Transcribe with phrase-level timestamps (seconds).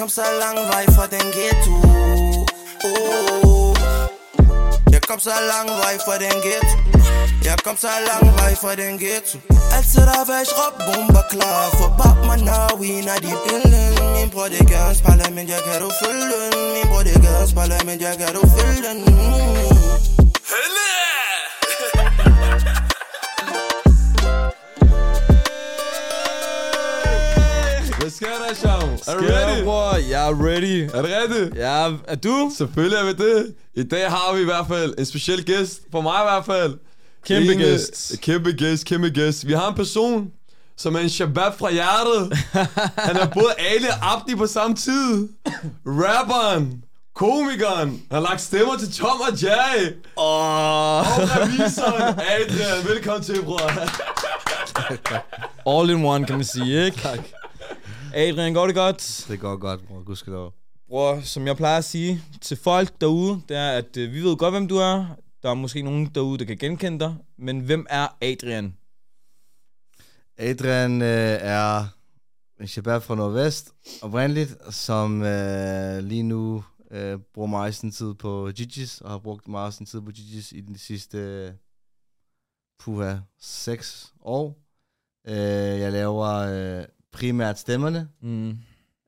[0.00, 1.72] kom så lang vej fra den ghetto
[2.84, 3.76] oh.
[4.92, 6.76] Jeg kom så lang vej fra den ghetto
[7.44, 9.38] Jeg kom så lang vej fra den ghetto
[9.76, 14.30] Altid der væk råb bomber klar For bab mig now we når de billeden Min
[14.30, 17.54] bror det gør en parlament Jeg kan du følge den Min bror det gør en
[17.60, 18.98] parlament Jeg kan du følge den
[28.20, 28.98] sker der, Sean?
[29.06, 29.64] Er du ready?
[29.64, 29.96] bror?
[30.10, 30.90] Jeg er ready.
[30.94, 31.56] Er det rigtigt?
[31.56, 32.50] Ja, er du?
[32.58, 33.54] Selvfølgelig er vi det.
[33.74, 35.80] I dag har vi i hvert fald en speciel gæst.
[35.92, 36.78] For mig i hvert fald.
[37.26, 38.14] Kæmpe En, gæst.
[38.22, 39.46] Kæmpe gæst, kæmpe gæst.
[39.46, 40.30] Vi har en person,
[40.76, 42.38] som er en shabab fra hjertet.
[43.08, 45.28] Han er både Ali og Abdi på samme tid.
[45.86, 46.84] Rapperen.
[47.14, 47.88] Komikeren.
[47.88, 49.84] Han har lagt stemmer til Tom og Jerry.
[50.16, 52.02] Åh, Og revisoren.
[52.18, 53.70] Adrian, velkommen til, bror.
[55.78, 57.00] all in one, kan man sige, ikke?
[57.00, 57.18] Tak.
[58.14, 59.26] Adrian, går det godt?
[59.28, 60.02] Det går godt, bror.
[60.02, 60.54] Gudskelov.
[60.88, 64.36] Bror, som jeg plejer at sige til folk derude, det er, at øh, vi ved
[64.36, 65.16] godt, hvem du er.
[65.42, 67.16] Der er måske nogen derude, der kan genkende dig.
[67.38, 68.76] Men hvem er Adrian?
[70.38, 71.84] Adrian øh, er
[72.60, 73.72] en shabab fra Nordvest,
[74.02, 79.48] oprindeligt, som øh, lige nu øh, bruger meget sin tid på Gigi's, og har brugt
[79.48, 81.52] meget sin tid på Gigi's i de sidste øh,
[82.78, 84.58] puha, seks år.
[85.28, 88.08] Øh, jeg laver øh, primært stemmerne.
[88.22, 88.48] Mm.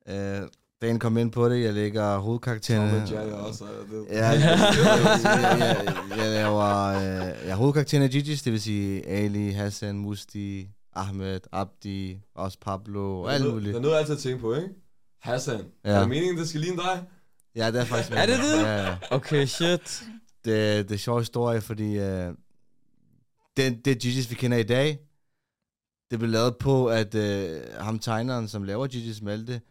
[0.09, 0.41] Øh,
[0.81, 3.03] dagen kom ind på det, jeg lægger Tom hovedkaraktererne.
[3.03, 3.65] og Jerry også.
[3.91, 4.05] Det.
[4.09, 9.07] Ja, jeg, jeg, jeg, jeg laver øh, jeg er hovedkarakteren af Gigi's, det vil sige
[9.07, 13.75] Ali, Hassan, Musti, Ahmed, Abdi, også Pablo og alt Der muligt.
[13.75, 14.69] er noget altid at tænke på, ikke?
[15.21, 15.61] Hassan.
[15.85, 15.89] Ja.
[15.89, 17.03] Er det meningen, det skal ligne dig?
[17.55, 18.63] Ja, det er faktisk Er det det?
[18.63, 18.95] Ja, ja.
[19.11, 20.03] Okay, shit.
[20.45, 22.33] Det, det er en sjov historie, fordi øh,
[23.57, 24.99] det, det Gigi's, vi kender i dag,
[26.13, 29.61] det blev lavet på, at øh, ham tegneren, som laver Gigi's Malte,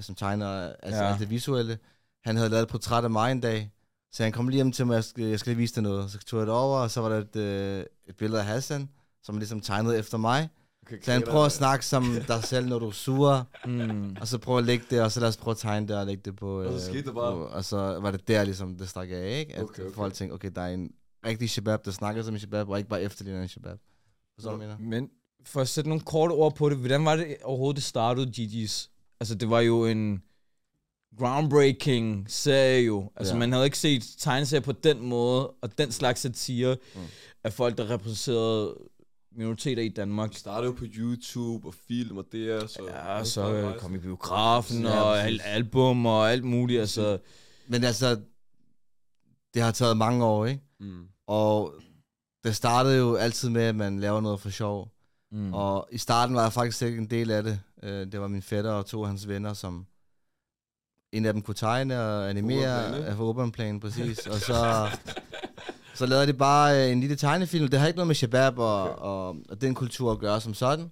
[0.00, 1.10] som tegner altså Ja.
[1.10, 1.78] alt det visuelle,
[2.24, 3.70] han havde lavet et portræt af mig en dag,
[4.12, 6.10] så han kom lige hjem til mig, jeg skal, jeg skal lige vise dig noget.
[6.10, 8.88] Så tog jeg det over, og så var der et, øh, et billede af Hassan,
[9.22, 10.48] som ligesom tegnet efter mig.
[10.86, 14.16] Okay, Så han prøver at snakke som dig selv, når du er sur, Mm.
[14.20, 16.06] og så prøver at lægge det, og så lad os prøve at tegne det og
[16.06, 16.60] lægge det på.
[16.62, 17.32] Og så øh, skete det bare.
[17.32, 19.56] På, og så var det der ligesom, det stak af, ikke?
[19.56, 19.94] At Okay, okay.
[19.94, 20.90] folk tænkte, okay, der er en
[21.26, 23.78] rigtig shabab, der snakker som en shabab, og ikke bare efterligner en shabab.
[24.44, 24.76] Jeg mener?
[24.78, 25.08] Men
[25.46, 28.90] for at sætte nogle korte ord på det, hvordan var det overhovedet, det startede Gigi's?
[29.20, 30.22] Altså, det var jo en
[31.18, 33.10] groundbreaking serie jo.
[33.16, 33.38] Altså, ja.
[33.38, 37.00] Man havde ikke set tegneserier på den måde, og den slags satire mm.
[37.44, 38.74] af folk, der repræsenterede
[39.36, 40.30] minoriteter i Danmark.
[40.30, 42.88] Vi startede jo på YouTube og film og det, så...
[42.88, 46.80] Ja, så øh, kom i biografen Ja, og al- album og alt muligt.
[46.80, 47.18] Altså,
[47.66, 48.20] Men altså,
[49.54, 50.62] det har taget mange år, ikke?
[50.80, 51.04] Mm.
[51.26, 51.74] Og
[52.44, 54.93] det startede jo altid med, at man laver noget for sjov.
[55.34, 55.54] Mm.
[55.54, 57.60] Og i starten var jeg faktisk ikke en del af det.
[57.82, 59.86] Øh, Det var min fætter og to af hans venner, som
[61.12, 64.26] en af dem kunne tegne og animere af Oberplan, præcis.
[64.26, 64.88] og så,
[65.98, 67.68] så lavede de bare øh, en lille tegnefilm.
[67.68, 69.02] Det har ikke noget med shabab og, Okay.
[69.02, 70.84] og, og den kultur at gøre som sådan.
[70.84, 70.90] Ja.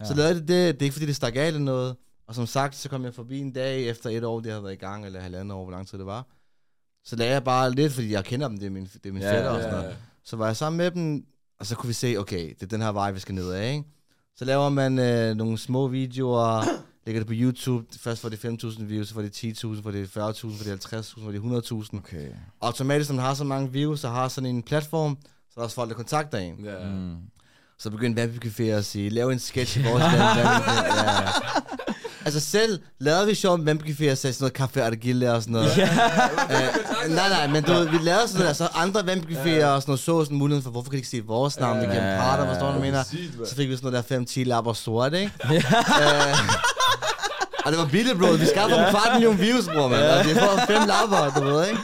[0.00, 0.04] Ja.
[0.04, 0.48] Så lavede de det.
[0.48, 1.96] Det er ikke, fordi det stak af eller noget.
[2.26, 4.72] Og som sagt, så kom jeg forbi en dag efter et år, det havde været
[4.72, 6.26] i gang, eller halvandet år, hvor lang tid det var.
[7.04, 9.22] Så lavede jeg bare lidt, fordi jeg kender dem, det er min, det er min
[9.22, 9.90] Ja, fætter og ja, sådan noget.
[9.90, 9.96] ja.
[10.24, 11.24] Så var jeg sammen med dem,
[11.60, 13.72] og så kunne vi se, okay, det er den her vej, vi skal ned af,
[13.72, 13.84] ikke?
[14.36, 16.64] Så laver man øh, nogle små videoer,
[17.06, 17.86] lægger det på YouTube.
[17.98, 20.64] Først får det 5.000 views, så får det 10.000, så får det 40.000, så får
[20.64, 21.98] det 50.000, så får det 100.000.
[21.98, 22.28] okay.
[22.60, 25.62] Automatisk, når man har så mange views, så har sådan en platform, så er der
[25.62, 26.64] også folk, der kontakter en.
[26.64, 26.88] Ja.
[26.88, 27.16] Mm.
[27.78, 30.38] Så begyndte Vampycafé at sige, lav en sketch i vores land.
[30.38, 31.28] Ja.
[32.24, 35.52] Altså selv lavede vi sjovt med Vampycafé og sagde sådan noget kaffe argille og sådan
[35.52, 35.70] noget.
[36.50, 39.84] Øh, nej, nej, men du, ved, vi lavede sådan noget, så andre Vampycaféer og sådan
[39.86, 41.86] noget, så sådan muligheden for, hvorfor kan de ikke sige vores navn, Ja.
[42.18, 43.46] parter, forstår du, hvad jeg mener?
[43.46, 45.32] Så fik vi sådan noget der 5-10 lapper sort, ikke?
[45.50, 46.34] øh,
[47.64, 48.26] og det var billigt, bro.
[48.32, 50.10] Vi skaffede en kvart million views, bror, man.
[50.18, 51.80] Og vi får fem lapper, du ved, ikke?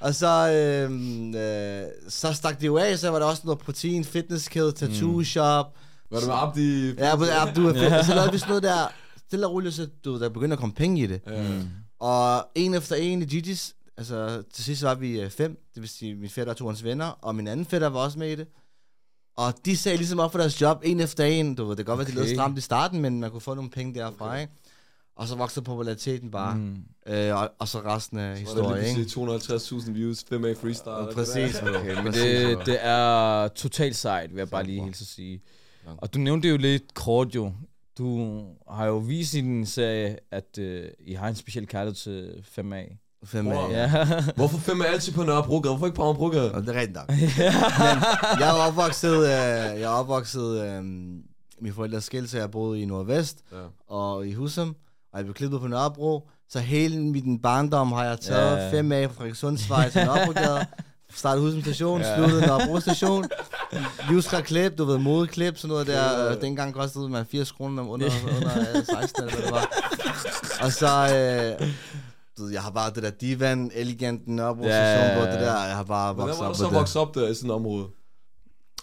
[0.00, 0.90] Og så, øh,
[1.36, 5.22] øh, så stak det jo af, så var der også noget protein, fitness kid, tattoo
[5.24, 5.66] shop.
[6.12, 6.88] Var det med Abdi?
[6.98, 7.92] Ja, ja, er fedt.
[7.92, 8.92] Og så lavede vi sådan noget der,
[9.30, 11.20] stille og roligt, så du, ved, der begyndte at komme penge i det.
[11.26, 11.62] Ja.
[11.98, 15.88] Og en efter en i Gigi's, altså til sidst var vi øh, fem, det vil
[15.88, 18.34] sige min fætter og to hans venner, og min anden fætter var også med i
[18.34, 18.46] det.
[19.36, 21.96] Og de sagde ligesom op for deres job, en efter en, du ved, det kan
[21.96, 22.16] godt være, okay.
[22.16, 24.40] det lød stramt i starten, men man kunne få nogle penge derfra, okay.
[24.40, 24.52] ikke?
[25.16, 26.76] Og så voksede populariteten bare, mm.
[27.06, 29.00] øh, og, og, så resten af Historie, historien, ikke?
[29.00, 29.54] ikke?
[29.54, 30.92] 250.000 views, 5 af freestyle.
[30.92, 31.62] Og præcis.
[31.62, 35.42] Okay, men det, det er totalt sejt, vil jeg bare lige hilse at sige.
[35.86, 37.52] Og du nævnte jo lidt kort jo.
[37.98, 38.40] Du
[38.70, 42.96] har jo vist i din serie, at øh, I har en speciel kærlighed til 5A.
[43.24, 43.56] Fem Wow.
[43.56, 44.06] af, ja.
[44.36, 45.72] Hvorfor 5 er altid på Nørrebrogade?
[45.74, 46.52] Hvorfor ikke på Amagerbrogade?
[46.54, 47.08] Og det er rigtigt nok.
[47.78, 49.24] Men jeg er opvokset, øh,
[49.80, 50.84] jeg er opvokset, øh,
[51.60, 53.56] mine forældre skilte, så jeg boede i Nordvest Ja.
[53.94, 54.76] og i Husum,
[55.12, 58.64] og jeg blev klippet på Nørrebro, Så hele min barndom har jeg taget Ja.
[58.64, 58.72] ja.
[58.72, 60.66] fem af fra Frederikssundsvej til Nørrebrogade.
[61.14, 62.16] Startede Husum station, ja.
[62.16, 63.24] sluttede Nørrebro station.
[64.10, 66.30] Livsklar klip, du ved, modeklip, sådan noget der.
[66.30, 69.68] Øh, dengang kostede man 80 kroner under, under øh, 16, eller hvad det var.
[70.62, 70.86] Og så,
[71.16, 71.68] øh,
[72.38, 75.64] du ved, jeg har bare det der divan, eleganten, Nørrebro Ja, station, hvor det der,
[75.66, 76.74] jeg har bare Hvordan vokset var op du på så det.
[76.74, 77.86] vokset op der i sådan et område?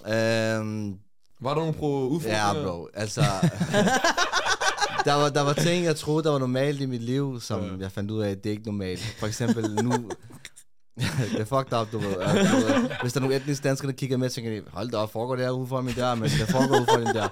[0.08, 0.94] Øhm,
[1.42, 2.48] Var der nogle pro udfordringer?
[2.48, 2.88] Ja, bro.
[2.94, 3.22] Altså,
[5.06, 7.70] der, var, der var ting, jeg troede, der var normalt i mit liv, som Ja.
[7.80, 9.16] jeg fandt ud af, at det er ikke normalt.
[9.20, 9.94] For eksempel nu...
[11.32, 12.16] det er fucked up, du ved.
[12.22, 12.90] Ja, du ved.
[13.02, 15.36] Hvis der er nogle etniske danskere, der kigger med, tænker de, hold da op, foregår
[15.36, 17.28] det her ude for min der, men det foregår ude for min der.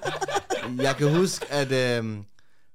[0.83, 2.23] Jeg kan huske, at øhm,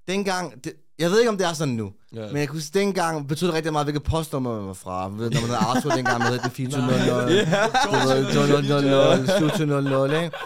[0.09, 0.65] dengang...
[0.65, 2.27] Det, jeg ved ikke, om det er sådan nu, Ja.
[2.27, 5.09] men jeg kan huske, dengang betød det rigtig meget, hvilket postnummer man var fra.
[5.09, 7.45] Ved, Når man havde Arthur dengang, man hed den 4200.
[7.85, 10.37] Du ved, 2200, ikke?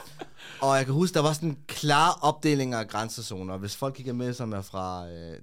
[0.60, 3.56] Og jeg kan huske, der var sådan klare opdelinger af grænsezoner.
[3.56, 5.36] Hvis folk kigger med, som er fra øh,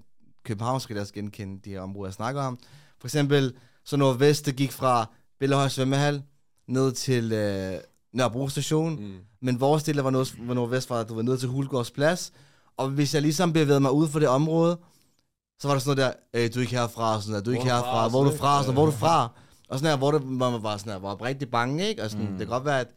[0.45, 2.57] København, skal de også genkende de her områder, jeg snakker om.
[3.01, 3.53] For eksempel,
[3.85, 5.05] så Nordvest, det gik fra
[5.39, 6.23] Bellehøj Svømmehal
[6.67, 7.77] ned til øh,
[8.13, 8.95] Nørrebro station.
[8.95, 9.17] Mm.
[9.41, 12.33] Men vores del, var, noget, var Nordvest, var, du var ned til Hulgårds Plads.
[12.77, 14.79] Og hvis jeg ligesom bevægede mig ud for det område,
[15.59, 17.53] så var der sådan noget der, øh, du er ikke herfra, sådan der, du er
[17.53, 19.29] ikke Hvor er herfra, fra, hvor er du fra, sådan, hvor er du fra?
[19.69, 22.03] Og sådan her, hvor, det, hvor man var sådan her, var oprigtig bange, ikke?
[22.03, 22.31] Og sådan, mm.
[22.31, 22.87] det kan godt være, at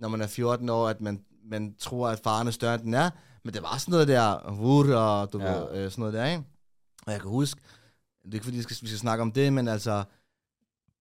[0.00, 1.20] når man er 14 år, at man,
[1.50, 3.10] man tror, at faren er større, end den er.
[3.44, 5.52] Men det var sådan noget der, vur og du ja.
[5.52, 6.42] ved, øh, sådan noget der, ikke?
[7.06, 7.60] Og jeg kan huske,
[8.24, 10.04] det er ikke fordi, vi skal, vi skal snakke om det, men altså,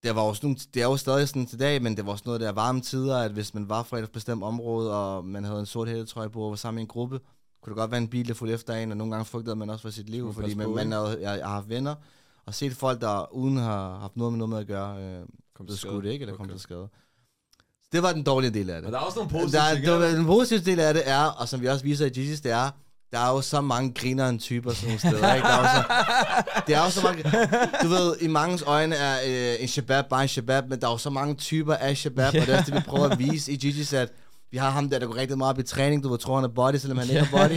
[0.03, 2.23] der var også nogle, det er jo stadig sådan til dag, men det var også
[2.25, 5.59] noget der varme tider, at hvis man var fra et bestemt område, og man havde
[5.59, 7.19] en sort hættetrøje på, og var sammen i en gruppe,
[7.61, 9.69] kunne det godt være en bil, der fulgte efter en, og nogle gange frygtede man
[9.69, 11.95] også for sit liv, fordi man, man havde, jeg, jeg har haft venner,
[12.45, 15.25] og set folk, der uden har haft noget med noget med at gøre, øh,
[15.55, 15.93] Kom til skade.
[15.93, 16.23] skudt, ikke?
[16.23, 16.53] Eller kom Okay.
[16.53, 16.87] til skade.
[17.81, 18.83] Så det var den dårlige del af det.
[18.83, 21.47] Men der er også nogle positive Der, der, den positive del af det er, og
[21.49, 22.69] som vi også viser i Jesus, det er,
[23.11, 25.47] der er jo så mange grineren typer sådan nogle steder, ikke?
[25.47, 25.83] Der er så,
[26.67, 27.23] det er jo så mange,
[27.83, 30.91] du ved, i mange øjne er øh, en shabab bare en shabab, men der er
[30.91, 33.51] jo så mange typer af shabab, og det er også det, vi prøver at vise
[33.51, 34.09] i Jesus, at
[34.51, 36.43] vi har ham der, der går rigtig meget op i træning, du ved, tror han
[36.43, 37.51] er body, selvom han ikke er body.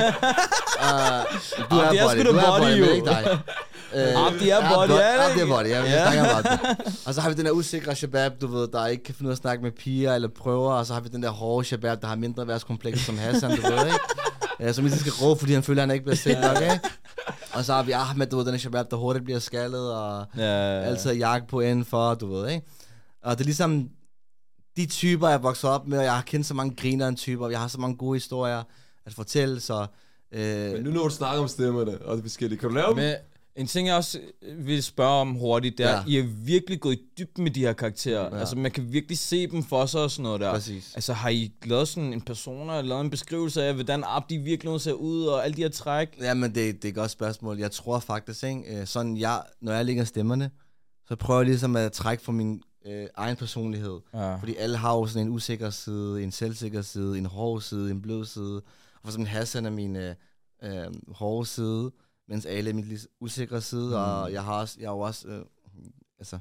[0.85, 1.39] Uh,
[1.71, 2.85] du det er er sgu body, du er body, body, jo.
[2.85, 3.39] men ikke dig.
[3.95, 6.03] Uh, Abdi er body, er det Abdi er body, ja, Ja.
[6.13, 6.85] snakker om Abdi.
[7.07, 9.31] Og så har vi den der usikre shabab, du ved, der ikke kan finde ud
[9.31, 12.01] af at snakke med piger eller prøver, og så har vi den der hårde shabab,
[12.03, 13.99] der har mindre værtskomplekser som Hassan, du ved, ikke?
[14.61, 16.81] Ja, som ikke skal råbe, fordi han føler, at han ikke bliver set nok, ikke?
[17.55, 20.27] Og så har vi Ahmed, du ved, den der shabab, der hurtigt bliver skaldet, og
[20.37, 22.67] Ja, altid har jakke på indenfor, du ved, ikke?
[23.23, 23.89] Og det er ligesom
[24.77, 27.45] de typer, jeg er vokset op med, og jeg har kendt så mange grineren typer,
[27.45, 28.63] og jeg har så mange gode historier
[29.07, 29.87] at fortælle, så...
[30.33, 32.97] Øh, Men nu når du snakker om stemmerne og det forskellige, kan du lave dem?
[33.57, 34.21] En ting, jeg også
[34.59, 36.03] vil spørge om hurtigt, det er, Ja.
[36.07, 38.23] I er virkelig gået i dybden med de her karakterer.
[38.35, 38.39] Ja.
[38.41, 40.53] Altså, man kan virkelig se dem for sig og sådan noget der.
[40.53, 40.95] Præcis.
[40.95, 44.81] Altså, har I lavet sådan en persona, eller lavet en beskrivelse af, hvordan Abdi virkelig
[44.81, 46.09] ser ud, og alle de her træk?
[46.21, 47.59] Jamen, det, det er et godt spørgsmål.
[47.59, 48.81] Jeg tror faktisk, ikke?
[48.81, 50.51] øh, sådan jeg, når jeg lægger stemmerne,
[51.09, 54.01] så prøver jeg ligesom at trække fra min øh, egen personlighed.
[54.15, 54.37] Ja.
[54.37, 58.03] Fordi alle har jo sådan en usikker side, en selvsikker side, en hård side, en
[58.03, 58.57] blød side.
[58.57, 60.15] Og for eksempel Hassan er min øh,
[60.65, 61.91] øh, hårde side,
[62.29, 63.87] mens alle er min usikre side.
[63.89, 63.93] Mm.
[63.95, 65.41] Og jeg har, også, jeg har også, øh,
[66.19, 66.39] altså,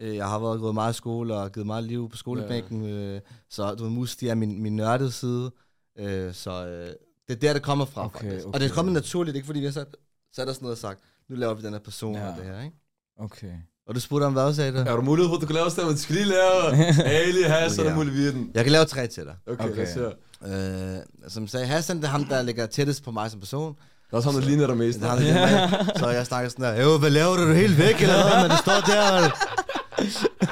[0.00, 2.86] øh, jeg har været gået meget i skole og givet meget liv på skolebænken.
[2.88, 3.20] Øh,
[3.50, 5.50] så du ved, Musti er min, min nørdede side.
[5.98, 6.86] Øh, så øh,
[7.28, 8.44] det er der, det kommer fra, Okay, faktisk.
[8.44, 8.60] Og okay.
[8.60, 9.96] det er kommet naturligt, ikke fordi vi har sat,
[10.36, 12.30] sat os ned og sagt, nu laver vi den her person Ja.
[12.30, 12.76] og det her, ikke?
[13.20, 13.52] Okay.
[13.86, 14.78] Og du spurgte om hvad, sagde du?
[14.78, 15.94] Er du mulighed for, at du kan lave stemmen?
[15.94, 16.76] Du skal lige lave
[17.18, 17.90] Ali, Hassan Ja.
[17.90, 18.50] og Mulviden.
[18.54, 19.36] Jeg kan lave tre til dig.
[19.46, 19.96] Okay, Okay.
[19.96, 21.04] lad os.
[21.24, 23.76] Øh, som sagde, Hassan, det er ham, der ligger tættest på mig som person.
[24.10, 25.00] Der er også ham, der ligner dig mest.
[25.00, 25.98] Det er.
[25.98, 27.42] Så jeg snakker sådan der, jo, hvad laver du?
[27.42, 28.42] Er du helt væk, eller hvad?
[28.42, 29.30] Men du står der, og...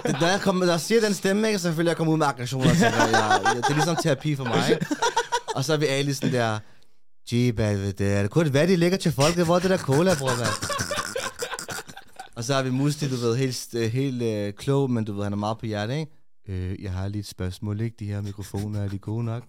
[0.07, 2.19] Det, når jeg kom, når jeg siger den stemme, ikke, så føler jeg kommer ud
[2.19, 2.71] med aggressioner.
[2.71, 4.87] og tænker, jeg, jeg, det er ligesom terapi for mig, ikke?
[5.55, 6.59] Og så er vi alle sådan der,
[7.31, 9.77] gee, baby, det er det kun hvad de ligger til folket, hvor er det der
[9.79, 10.49] cola, bror, mand?
[12.37, 15.33] Og så har vi Musti, du ved, helt, helt øh, klog, men du ved, han
[15.33, 16.13] er meget på hjertet, ikke?
[16.49, 17.97] Øh, jeg har lige et spørgsmål, ikke?
[17.99, 19.43] De her mikrofoner, er de gode nok?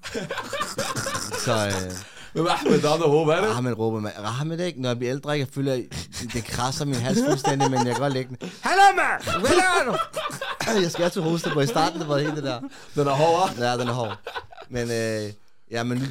[1.45, 1.91] så, øh,
[2.33, 3.55] Hvem er Ahmed, der er der håber, er det?
[3.55, 5.45] Ahmed råber mig, Ahmed ikke, når jeg bliver ældre, ikke?
[5.47, 5.83] jeg føler,
[6.33, 8.49] det krasser min hals fuldstændig, men jeg kan godt lægge den.
[8.61, 9.39] Hallo, mand!
[9.39, 9.97] Hvad laver du?
[10.83, 12.59] Jeg skal altid hoste på i starten, det var helt det der.
[12.95, 13.63] Den er hård, hva'?
[13.63, 14.17] Ja, den er hård.
[14.69, 15.33] Men, øh,
[15.71, 16.03] ja, men,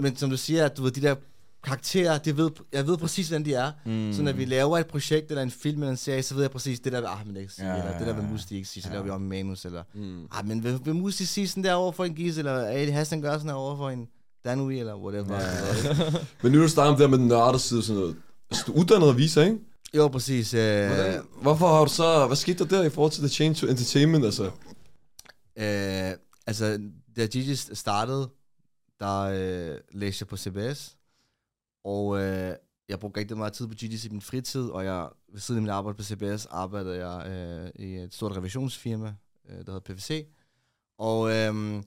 [0.00, 1.14] men som du siger, at du ved, de der
[1.64, 3.72] karakterer, de ved, jeg ved præcis, hvordan de er.
[3.84, 4.12] Mm.
[4.12, 6.50] Så når vi laver et projekt, eller en film, eller en serie, så ved jeg
[6.50, 8.56] præcis, det der vil Ahmed ikke sige, Ja, ja, eller det der vil ja, Musti
[8.56, 9.82] ikke sige, så laver vi om manus, eller...
[9.94, 10.28] Mm.
[10.32, 13.20] Ah, men vil, vil Musti sige sådan der over for en Gis, eller Ali Hassan
[13.22, 14.08] gør sådan her over for en
[14.46, 15.34] Danui, eller whatever.
[15.34, 16.10] Ja.
[16.42, 18.16] Men nu er du startet her med den nørdede side sådan noget.
[18.50, 19.58] Altså, du er uddannet revisor, ikke?
[19.94, 20.54] Jo, præcis.
[20.54, 22.26] Øh, Hvordan, hvorfor har du så...
[22.26, 24.44] Hvad skete der der i forhold til The Change to Entertainment, altså?
[25.58, 26.12] Øh,
[26.46, 28.28] altså, da Gigi startede,
[29.00, 30.96] der øh, læste jeg på CBS,
[31.84, 32.54] og øh,
[32.88, 35.62] jeg brugte rigtig meget tid på GDC i min fritid, og jeg ved siden af
[35.62, 39.14] min arbejde på CBS, arbejdede jeg øh, i et stort revisionsfirma,
[39.48, 40.26] øh, der hedder PVC.
[40.98, 41.82] Og, øh,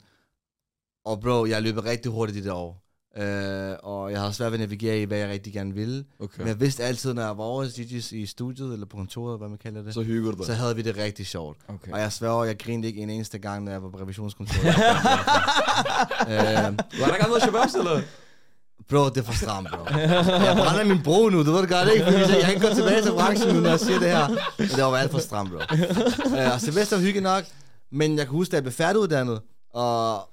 [1.10, 2.86] og bro, jeg løb rigtig hurtigt i det år.
[3.18, 6.04] Øh, og jeg har svært ved at navigere i, hvad jeg rigtig gerne ville.
[6.20, 6.38] Okay.
[6.38, 9.50] Men jeg vidste altid, når jeg var over GG's i studiet, eller på kontoret, hvad
[9.50, 10.46] man kalder det, Så hygger du dig.
[10.46, 11.58] så havde vi det rigtig sjovt.
[11.68, 11.92] Okay.
[11.92, 14.66] Og jeg sværger, jeg grinede ikke en eneste gang, når jeg var på revisionskontoret.
[16.28, 18.02] øh, Var der ikke andre shababs, eller?
[18.90, 19.84] bro, det er for stramt, bro.
[20.48, 22.06] Jeg brænder min bro nu, du ved det godt, ikke?
[22.06, 24.28] Fordi jeg, kan ikke gå tilbage til branchen nu, når jeg siger det her.
[24.58, 25.58] Men det var alt for stramt, bro.
[26.38, 27.44] Øh, og Sylvester var hygge nok,
[27.92, 29.42] men jeg kan huske, da jeg blev færdiguddannet,
[29.74, 30.30] og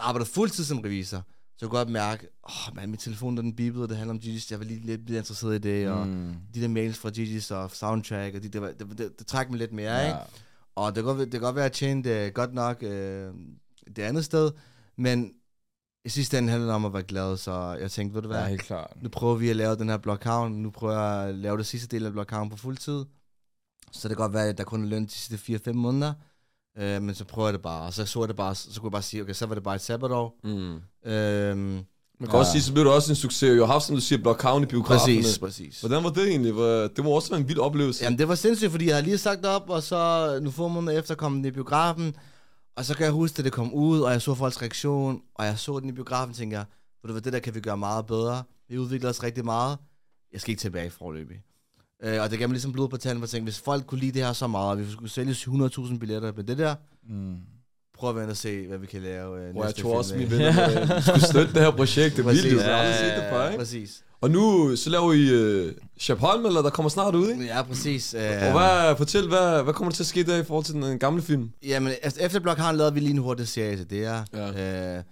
[0.00, 1.22] arbejdede fuldtid som revisor,
[1.56, 4.20] så kunne jeg godt mærke, åh, oh, man, min telefon, den bibede, det handler om
[4.24, 6.34] Gigi's, jeg var lige lidt, lidt interesseret i det, og Mm.
[6.54, 9.58] de der mails fra Gigi's og soundtrack, og de, det, det, det, det, trak mig
[9.58, 10.06] lidt mere, ja.
[10.06, 10.18] ikke?
[10.76, 12.88] Og det kan, godt, det kan godt være, at jeg tjente uh, godt nok uh,
[13.96, 14.52] det andet sted,
[14.96, 15.32] men
[16.04, 18.40] i sidste ende handlede det om at være glad, så jeg tænkte, ved du hvad,
[18.40, 18.92] ja, helt klart.
[19.02, 21.88] nu prøver vi at lave den her Blockhavn, nu prøver jeg at lave det sidste
[21.96, 23.04] del af Blockhavn på fuld tid,
[23.92, 26.12] så det kan godt være, at der kun er løn de sidste 4-5 måneder,
[26.76, 28.88] uh, men så prøver jeg det bare, og så så jeg det bare, så kunne
[28.88, 30.36] jeg bare sige, okay, så var det bare et sabbatår.
[30.44, 30.74] Mm.
[30.74, 31.82] Uh,
[32.20, 33.48] Man kan også sige, så blev det også en succes.
[33.56, 35.16] Jeg har haft, som du siger, Blockhavn i biograferne.
[35.16, 35.80] præcis, præcis.
[35.80, 36.54] Hvordan var det egentlig?
[36.96, 38.04] Det må også være en vild oplevelse.
[38.04, 40.98] Jamen, det var sindssygt, fordi jeg havde lige sagt op, og så nu få måneder
[40.98, 42.16] efter kom den i biografen,
[42.76, 45.46] og så kan jeg huske, at det kom ud, og jeg så folks reaktion, og
[45.46, 46.64] jeg så den i biografen, tænkte jeg,
[47.02, 48.42] ved du hvad, det der kan vi gøre meget bedre.
[48.68, 49.78] Vi udvikler os rigtig meget.
[50.32, 51.42] Jeg skal ikke tilbage i forløbig.
[52.04, 54.00] Øh, og det gav mig ligesom blod på tanden, for jeg tænkte, hvis folk kunne
[54.00, 56.74] lide det her så meget, og vi skulle sælge 100.000 billetter med det der,
[57.08, 57.36] Mm.
[57.98, 60.24] prøv at vente og se, hvad vi kan lave øh, Hvor jeg tror også, mine
[60.24, 60.30] øh.
[60.38, 62.16] venner øh, skulle støtte det her projekt.
[62.16, 62.56] Det er vildt.
[62.56, 63.58] Jeg har aldrig set det før, ikke?
[63.58, 64.02] Præcis.
[64.20, 67.44] Og nu så laver I uh, Chapholm, eller der kommer snart ud, ikke?
[67.44, 68.14] Ja, præcis.
[68.14, 70.74] Øh, Og hvad, fortæl, hvad, hvad kommer der til at ske der i forhold til
[70.74, 71.50] den øh, gamle film?
[71.66, 74.24] Jamen, efter, Blok har lavet vi lige en hurtig serie til det her.
[74.34, 74.96] Ja.
[74.98, 75.02] Øh,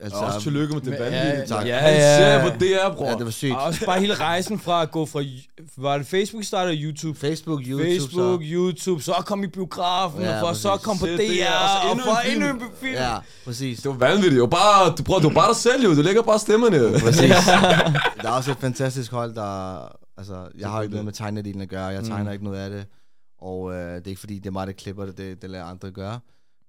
[0.00, 1.38] Altså, og også tillykke med det vanvittige.
[1.38, 1.66] ja, tak.
[1.66, 2.16] ja, Han ja.
[2.18, 3.06] ser på DR, bror.
[3.06, 3.54] Ja, det var sygt.
[3.54, 5.22] Og også bare hele rejsen fra at gå fra...
[5.76, 7.18] Var det Facebook startede YouTube?
[7.18, 8.48] Facebook, YouTube, Facebook, så.
[8.50, 11.86] YouTube, så kom i biografen, Ja, ja, for så kom på DR, det, og så
[11.86, 12.42] og endnu for en film.
[12.42, 12.94] endnu en film.
[12.94, 13.78] Ja, præcis.
[13.80, 14.40] Det var vanvittigt.
[14.40, 15.94] Var bare, du, prøver, det var bare dig selv, jo.
[15.94, 16.76] Du lægger bare stemmerne.
[16.76, 16.90] jo.
[16.98, 17.30] Præcis.
[18.22, 19.78] der er også et fantastisk hold, der...
[20.18, 21.84] Altså, jeg har ikke noget med tegnedelen at gøre.
[21.86, 22.32] Jeg tegner mm.
[22.32, 22.86] ikke noget af det.
[23.40, 25.18] Og øh, det er ikke fordi, det er mig, der klipper det.
[25.18, 26.20] Det, det lader andre gøre.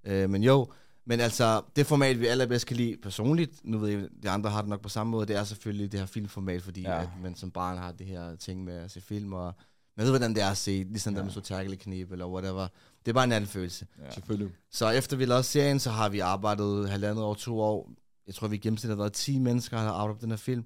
[0.07, 0.67] Øh, men jo,
[1.05, 4.61] men altså, det format, vi allerbedst kan lide personligt, nu ved jeg, de andre har
[4.61, 6.95] det nok på samme måde, det er selvfølgelig det her filmformat, fordi Ja.
[6.95, 7.01] ja.
[7.01, 9.53] at man som barn har det her ting med at se film, og
[9.97, 11.19] man ved, hvordan det er at se, ligesom ja.
[11.19, 12.67] der med så knæb eller whatever.
[13.05, 13.87] Det er bare en anden følelse.
[14.09, 14.55] Selvfølgelig.
[14.71, 17.91] Så efter vi lavede serien, så har vi arbejdet halvandet år, to år.
[18.27, 20.37] Jeg tror, vi i gennemsnit har været 10 mennesker, der har arbejdet på den her
[20.37, 20.65] film.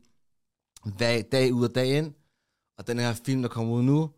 [0.97, 2.13] Hver dag ud og dag ind.
[2.77, 4.09] Og den her film, der kommer ud nu,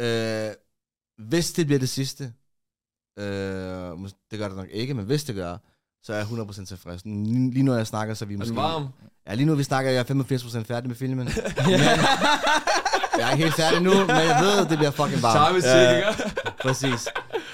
[0.00, 0.50] øh,
[1.28, 2.32] hvis det bliver det sidste,
[3.18, 5.56] øh, det gør det nok ikke, men hvis det gør,
[6.02, 7.04] så er jeg 100% tilfreds.
[7.04, 8.48] Lige lige nu, jeg snakker, så er vi Er måske...
[8.48, 8.88] den varm?
[9.26, 11.24] Ja, lige nu, vi snakker, jeg er 85% færdig med filmen.
[11.26, 11.34] men,
[13.18, 15.36] jeg er ikke helt færdig nu, men jeg ved, det bliver fucking varmt.
[15.36, 16.32] Tager vi sikker.
[16.62, 17.08] Præcis.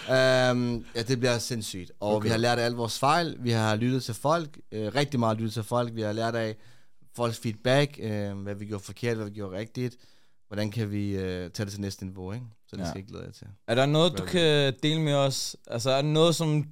[0.08, 1.92] Um, ja, det bliver sindssygt.
[2.00, 2.26] Og okay.
[2.26, 3.36] vi har lært af alle vores fejl.
[3.40, 4.58] Vi har lyttet til folk.
[4.72, 5.94] Uh, rigtig meget lyttet til folk.
[5.94, 6.56] Vi har lært af
[7.16, 7.98] folks feedback.
[8.02, 9.96] Uh, hvad vi gjorde forkert, hvad vi gjorde rigtigt.
[10.46, 12.46] Hvordan kan vi uh, tage det til næste niveau, ikke?
[12.68, 12.88] Så det Ja.
[12.88, 13.46] skal jeg glæde jer til.
[13.66, 15.56] Er der noget, du kan dele med os?
[15.66, 16.64] Altså, er der noget, som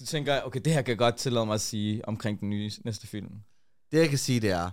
[0.00, 2.70] du tænker, okay, det her kan jeg godt tillade mig at sige omkring den nye
[2.84, 3.32] næste film?
[3.92, 4.70] Det jeg kan sige, det er,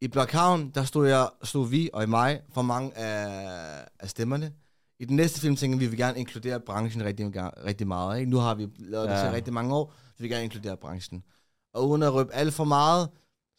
[0.00, 4.52] i Blockhavn, der stod, jeg, stod vi og i mig for mange af, af stemmerne.
[5.00, 7.32] I den næste film tænker vi, at vi vil gerne inkludere branchen rigtig,
[7.64, 8.18] rigtig meget.
[8.18, 8.30] Ikke?
[8.30, 9.22] Nu har vi lavet det Ja.
[9.22, 11.22] til rigtig mange år, så vi vil gerne inkludere branchen.
[11.74, 13.08] Og uden at røbe alt for meget,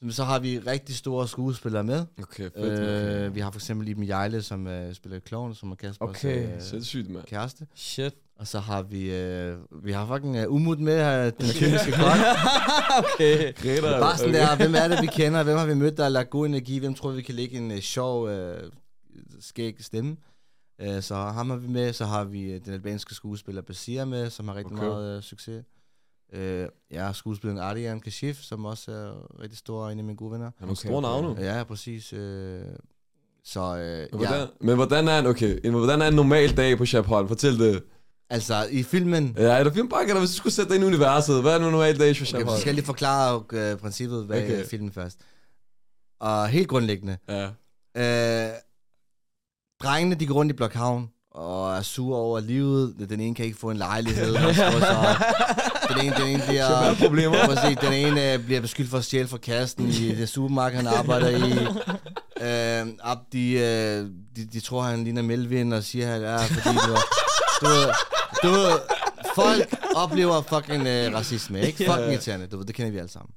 [0.10, 2.06] så har vi rigtig store skuespillere med.
[2.22, 2.56] Okay, fedt.
[2.58, 3.26] Okay.
[3.28, 6.56] Øh, vi har for eksempel Iben Jejle, som uh, spiller klovn, som er Kaspers Okay.
[6.56, 7.26] øh, Sindssygt, mand.
[7.26, 7.68] kæreste.
[7.76, 8.14] Shit.
[8.40, 12.06] Og så har vi, øh, vi har fucking uh, Umut med her, den kemiske kok.
[13.16, 13.54] okay.
[13.54, 15.44] Greta, Bare sådan der, hvem er det, vi kender?
[15.44, 16.78] Hvem har vi mødt, der har lagt god energi?
[16.80, 18.54] Hvem tror vi, kan lægge en uh, sjov, uh,
[19.40, 20.18] skæg stemme?
[20.88, 21.94] Uh, så ham har vi med.
[21.94, 24.86] Så har vi uh, den albanske skuespiller Basir med, som har rigtig Okay.
[24.86, 24.96] okay.
[24.96, 25.64] meget uh, succes.
[26.38, 30.52] Uh, ja, skuespilleren Ardian Kashif, som også er rigtig stor en af mine gode venner.
[30.60, 31.42] Han er store navne.
[31.42, 32.14] Ja, præcis.
[32.14, 32.20] Uh,
[33.44, 36.78] så uh, Men ja, hvordan, men hvordan er en, okay, hvordan er en normal dag
[36.78, 37.28] på Chapholm?
[37.28, 37.84] Fortæl det.
[38.30, 40.88] altså i filmen, Ja, er der filmbakke, eller hvis du skulle sætte dig ind i
[40.88, 41.42] universet?
[41.42, 42.50] Hvad er en normal dag på okay, Chapholm?
[42.50, 43.38] så skal jeg lige forklare
[43.74, 44.54] uh, princippet bag Okay.
[44.60, 44.66] okay.
[44.70, 45.20] filmen først.
[46.20, 47.46] Og helt grundlæggende, Ja.
[47.98, 48.52] Øh,
[49.84, 52.96] drengene, de går rundt i Blokhavn og er sure over livet.
[53.10, 54.36] Den ene kan ikke få en lejlighed.
[54.36, 54.72] og så,
[55.88, 56.96] så, den ene, den ene bliver...
[56.96, 57.46] problemer.
[57.46, 60.88] Præcis, den ene øh, bliver beskyldt for at stjæle fra kassen i det supermarked, han
[60.88, 61.52] arbejder i.
[62.42, 66.76] Øh, Abdi, øh, de, de tror, han ligner Melvin og siger, at han er, fordi
[66.76, 66.96] du,
[67.62, 67.68] du,
[68.44, 68.80] du ved,
[69.36, 71.78] folk oplever fucking øh, racisme, ikke?
[71.78, 73.34] Fucking irriterende, du ved, det kender vi alle sammen.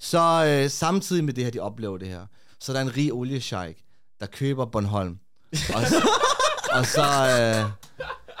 [0.00, 2.26] Så øh, samtidig med det her, de oplever det her,
[2.60, 3.76] Så der er en rig oliesheik,
[4.20, 5.18] der køber Bornholm.
[5.74, 5.82] Og,
[6.72, 7.02] og så...
[7.60, 7.70] Øh,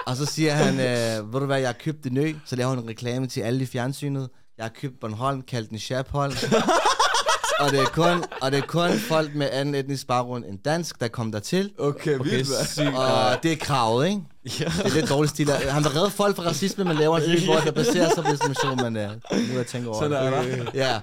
[0.06, 2.70] og så siger han, øh, ved du hvad, jeg har købt en ø, så laver
[2.70, 4.28] han en reklame til alle i fjernsynet.
[4.58, 6.32] Jeg har købt Bornholm, kaldt den Chapholm.
[7.60, 11.00] og, det er kun, og det er kun folk med anden etnisk baggrund end dansk,
[11.00, 11.70] der kommer dertil.
[11.78, 12.96] Okay, Okay, vildt.
[12.96, 14.20] Og det er kravet, ikke?
[14.60, 14.64] Ja.
[14.64, 15.50] Det er lidt dårlig stil.
[15.50, 18.30] Han vil redde folk fra racisme, men laver en film, hvor der baserer sig på
[18.30, 20.58] diskrimination, men uh, nu er jeg tænker over Sådan er det.
[20.58, 20.70] der.
[20.74, 21.00] Ja,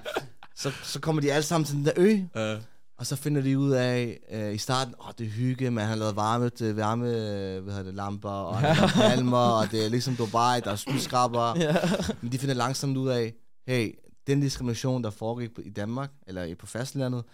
[0.56, 2.56] så, så kommer de alle sammen til den der ø, Ja.
[2.98, 5.86] Og så finder de ud af uh, i starten, åh, oh, det er hygge, man
[5.86, 9.84] har lavet varme, til varme øh, hvad hedder det, lamper, og er palmer, og det
[9.84, 11.54] er ligesom Dubai, der er skyskraber.
[11.60, 11.76] Ja.
[12.20, 13.34] Men de finder langsomt ud af,
[13.66, 13.94] hey,
[14.26, 17.24] den diskrimination, der foregik i Danmark, eller på fastlandet,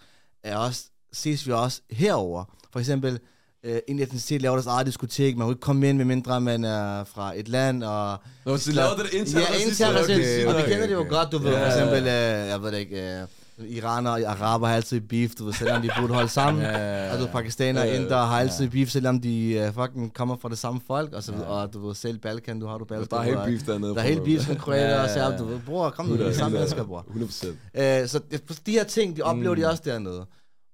[0.44, 2.44] er også, ses vi også herover.
[2.72, 3.18] For eksempel,
[3.64, 7.04] øh, en etnicitet laver deres eget diskotek, man kan ikke komme ind, medmindre man er
[7.04, 8.18] fra et land, og...
[8.46, 9.70] Nå, så lavede det intern Ja, racisme.
[9.70, 11.10] intern racisme, Okay, og vi okay, kender det jo okay.
[11.10, 11.74] godt, du ved, Ja, for ja, ja.
[11.74, 13.26] eksempel, øh, jeg ved det ikke, øh,
[13.58, 16.62] iraner og araber har altid beef, du ved, selvom de burde holde sammen.
[16.72, 18.00] Ja, ja, Og du ved, pakistanere og Ja, ja.
[18.00, 21.32] indere har altid beef, selvom de uh, fucking kommer fra det samme folk, og, så,
[21.32, 21.46] videre.
[21.48, 23.08] og du ved, selv Balkan, du har du Balkan.
[23.10, 23.94] Der er helt beef dernede.
[23.94, 25.38] Der er helt beef med kroater Ja, og ja, serb, ja.
[25.38, 27.06] du ved, bror, kom nu, det er de samme mennesker, bror.
[27.08, 27.46] 100%.
[27.80, 28.20] Øh, så
[28.66, 29.60] de her ting, de oplever mm.
[29.60, 30.26] de også dernede.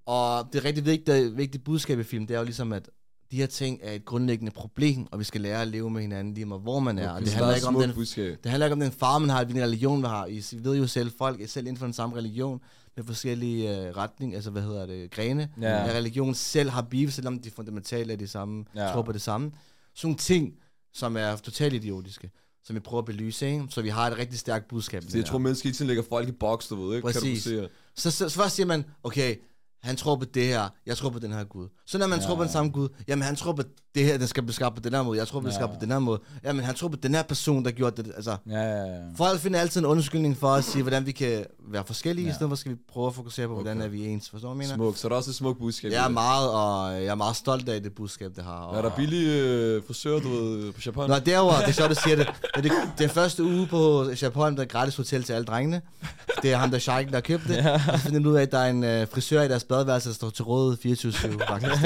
[0.05, 2.89] Og det er rigtig vigtigt, vigtigt budskab i film, det er jo ligesom, at
[3.31, 6.33] de her ting er et grundlæggende problem, og vi skal lære at leve med hinanden
[6.33, 7.09] lige meget, hvor man er.
[7.11, 8.37] Og det handler ikke om den Budskab.
[8.43, 10.25] det handler ikke om den far, man har, hvilken religion man har.
[10.25, 12.61] I ved jo selv, folk er selv inden for den samme religion,
[12.95, 15.67] med forskellige øh, retning, altså hvad hedder det, grene Ja.
[15.67, 18.85] af religion selv har beef, selvom de fundamentalt er de samme, Ja.
[18.87, 18.91] ja.
[18.93, 19.51] tror på det samme.
[19.95, 20.53] Sådan nogle ting,
[20.93, 22.31] som er totalt idiotiske,
[22.63, 23.65] som vi prøver at belyse, ikke?
[23.69, 25.01] så vi har et rigtig stærkt budskab.
[25.03, 27.05] Så jeg det tror, mennesker hele tiden lægger folk i boks, du ved, ikke?
[27.05, 27.43] Præcis.
[27.43, 27.69] Kan du se?
[27.95, 29.35] så, så, så først siger man, okay,
[29.83, 31.67] han tror på det her, jeg tror på den her Gud.
[31.87, 32.25] Så når man ja.
[32.25, 33.63] tror på den samme Gud, jamen han tror på
[33.95, 35.63] det her, der skal blive skabt på den her måde, jeg tror på, det skal
[35.63, 35.73] Ja.
[35.73, 36.19] på den her måde.
[36.43, 38.11] Jamen han tror på den her person, der gjorde det.
[38.15, 38.99] Altså, Ja, ja, ja.
[39.15, 42.31] Folk finder altid en undskyldning for at sige, hvordan vi kan være forskellige, ja.
[42.31, 43.85] I stedet for skal vi prøve at fokusere på, hvordan Okay.
[43.85, 44.29] er vi ens.
[44.29, 44.75] Forstår du, mener?
[44.75, 44.97] Smuk.
[44.97, 45.91] Så er der også et smukt budskab.
[45.91, 46.13] Jeg er det.
[46.13, 48.51] meget, og jeg er meget stolt af det budskab, det har.
[48.59, 48.77] Og...
[48.77, 51.09] Er der billige øh, frisører, du ved, på Japan?
[51.09, 52.27] Nå, derovre, det er sjovt, du siger det.
[52.55, 52.71] Men det.
[52.97, 55.81] Den første uge på Japan, der er gratis hotel til alle drengene.
[56.41, 57.55] Det er ham, der sheiken, der har købt det.
[57.55, 57.79] Ja.
[57.79, 60.43] Så finder ud af, at der er en øh, frisør i deres der står til
[60.43, 61.81] råd 24-7, faktisk.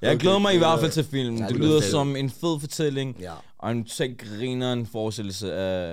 [0.00, 0.08] Det.
[0.08, 1.38] Jeg glæder mig i hvert fald til filmen.
[1.38, 1.90] Ja, det det lyder fedt.
[1.90, 5.90] som en fed fortælling, ja, og en totalt grineren forestillelse af,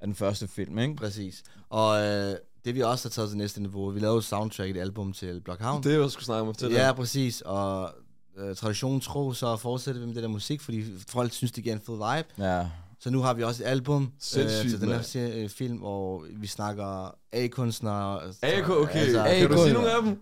[0.00, 0.96] af den første film, ikke?
[0.96, 1.42] præcis.
[1.70, 5.12] Og øh, det vi også har taget til næste niveau, vi lavede soundtrack, et album
[5.12, 5.82] til Blockhavn.
[5.82, 7.40] Det er jeg skulle snakke med til Ja, præcis.
[7.40, 7.90] Og
[8.38, 11.76] øh, traditionen tro, så fortsætter vi med det der musik, fordi folk synes, det giver
[11.76, 12.48] en fed vibe.
[12.48, 12.66] Ja.
[13.04, 15.82] Så nu har vi også et album øh, Sindssygt, til den her serie, øh, film,
[15.82, 18.20] og vi snakker A-kunstnere.
[18.42, 18.98] AK, okay.
[18.98, 20.18] Altså, A- kan du sige nogle af dem?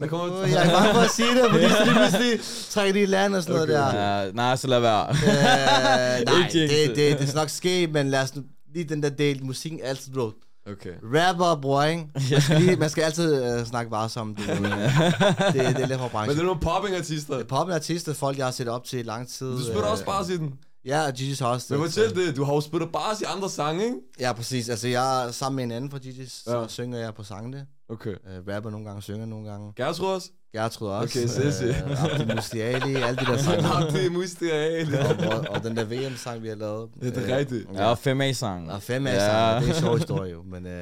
[0.00, 2.40] Der kommer Øh, jeg er bange for at sige det, fordi så lige pludselig
[2.70, 3.72] trækker de i land og sådan Okay.
[3.72, 4.22] noget der.
[4.24, 4.30] ja.
[4.32, 5.08] Nej, så lad være.
[5.10, 7.18] Øh, nej, det, det, det.
[7.18, 8.42] det skal nok ske, men lad os nu
[8.74, 10.30] lige den der del, musikken er altid bro.
[10.72, 10.90] Okay.
[11.02, 12.06] Rapper, bror, ikke?
[12.30, 14.38] Man skal, lige, man skal altid øh, snakke varsomt.
[14.38, 16.36] Det, det, det er lidt for Men branchen.
[16.36, 17.44] det er nogle popping-artister.
[17.44, 19.46] Poppen artister, folk jeg har set op til i lang tid.
[19.52, 20.52] Du spiller øh, også bare i den.
[20.84, 23.24] Ja, og Gigi's har også Men det, fortæl det, du har jo spillet bare i
[23.36, 23.96] andre sange, ikke?
[24.20, 24.68] Ja, præcis.
[24.68, 26.68] Altså, jeg er sammen med en anden fra Gigi's, så Ja.
[26.68, 27.66] synger jeg på sangene.
[27.88, 28.10] Okay.
[28.14, 29.72] Uh, rapper nogle gange, synger nogle gange.
[29.76, 30.28] Gertrud også?
[30.52, 31.18] Gertrud også.
[31.18, 31.84] Okay, sindssygt.
[31.90, 33.62] Uh, Abdi Mustiali, alle de der sange.
[33.62, 34.94] Nå, det er mustial.
[34.98, 36.88] og, og, og, den der VM-sang, vi har lavet.
[37.00, 37.68] Det er det Øh, rigtigt.
[37.74, 38.70] Ja, og 5A-sangen.
[38.70, 39.48] Og fem af Ja.
[39.54, 39.60] ja.
[39.60, 40.42] det er en sjov historie jo.
[40.42, 40.72] Men uh,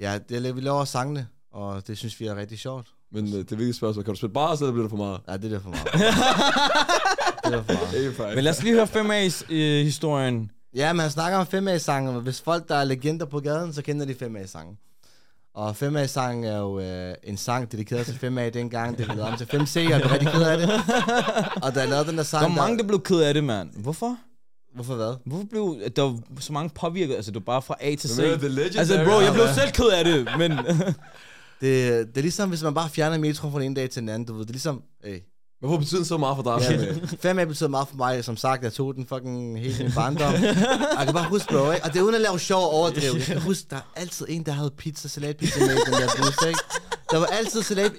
[0.00, 2.86] ja, det, vi laver sangene, og det synes vi er rigtig sjovt.
[3.12, 4.04] Men øh, det er vigtigt spørgsmål.
[4.04, 5.20] Kan du spille bare, eller bliver det for meget?
[5.28, 5.86] Ja, det er det for meget.
[7.52, 8.34] er er faktisk.
[8.34, 10.50] Men lad os lige høre 5A's øh, historien.
[10.76, 13.72] Ja, men han snakker om 5 a sange Hvis folk, der er legender på gaden,
[13.72, 14.76] så kender de 5 a sange
[15.54, 18.98] Og 5 a sang er jo øh, en sang dedikeret til 5 a dengang.
[18.98, 20.70] Det blev lavet om til 5C, og jeg blev rigtig ked af det.
[21.64, 23.44] Og da jeg lavede den der sang, Der var mange, der blev ked af det,
[23.44, 23.70] mand.
[23.76, 24.16] Hvorfor?
[24.74, 25.14] Hvorfor hvad?
[25.26, 27.14] Hvorfor blev der var så mange påvirket?
[27.14, 28.18] Altså, var bare fra A til C.
[28.18, 28.78] Er.
[28.78, 30.52] Altså, bro, jeg blev selv ked af det, men...
[31.60, 34.08] Det, det er ligesom, hvis man bare fjerner metro fra den ene dag til den
[34.08, 34.26] anden.
[34.26, 34.82] Du ved, det er ligesom...
[35.04, 35.18] Hey,
[35.60, 36.70] Hvorfor betyder det så meget for dig?
[36.70, 39.84] Ja, men 5 a betyder meget for mig, som sagt, jeg tog den fucking hele
[39.84, 40.32] min barndom.
[40.98, 41.84] Jeg kan bare huske, bro, ikke?
[41.84, 43.14] Og det er uden at lave sjov og overdrive.
[43.14, 46.08] Jeg kan huske, der er altid en, der havde pizza, salatpizza med i den der
[46.16, 46.60] bus, ikke?
[47.10, 47.92] Der var altid salat...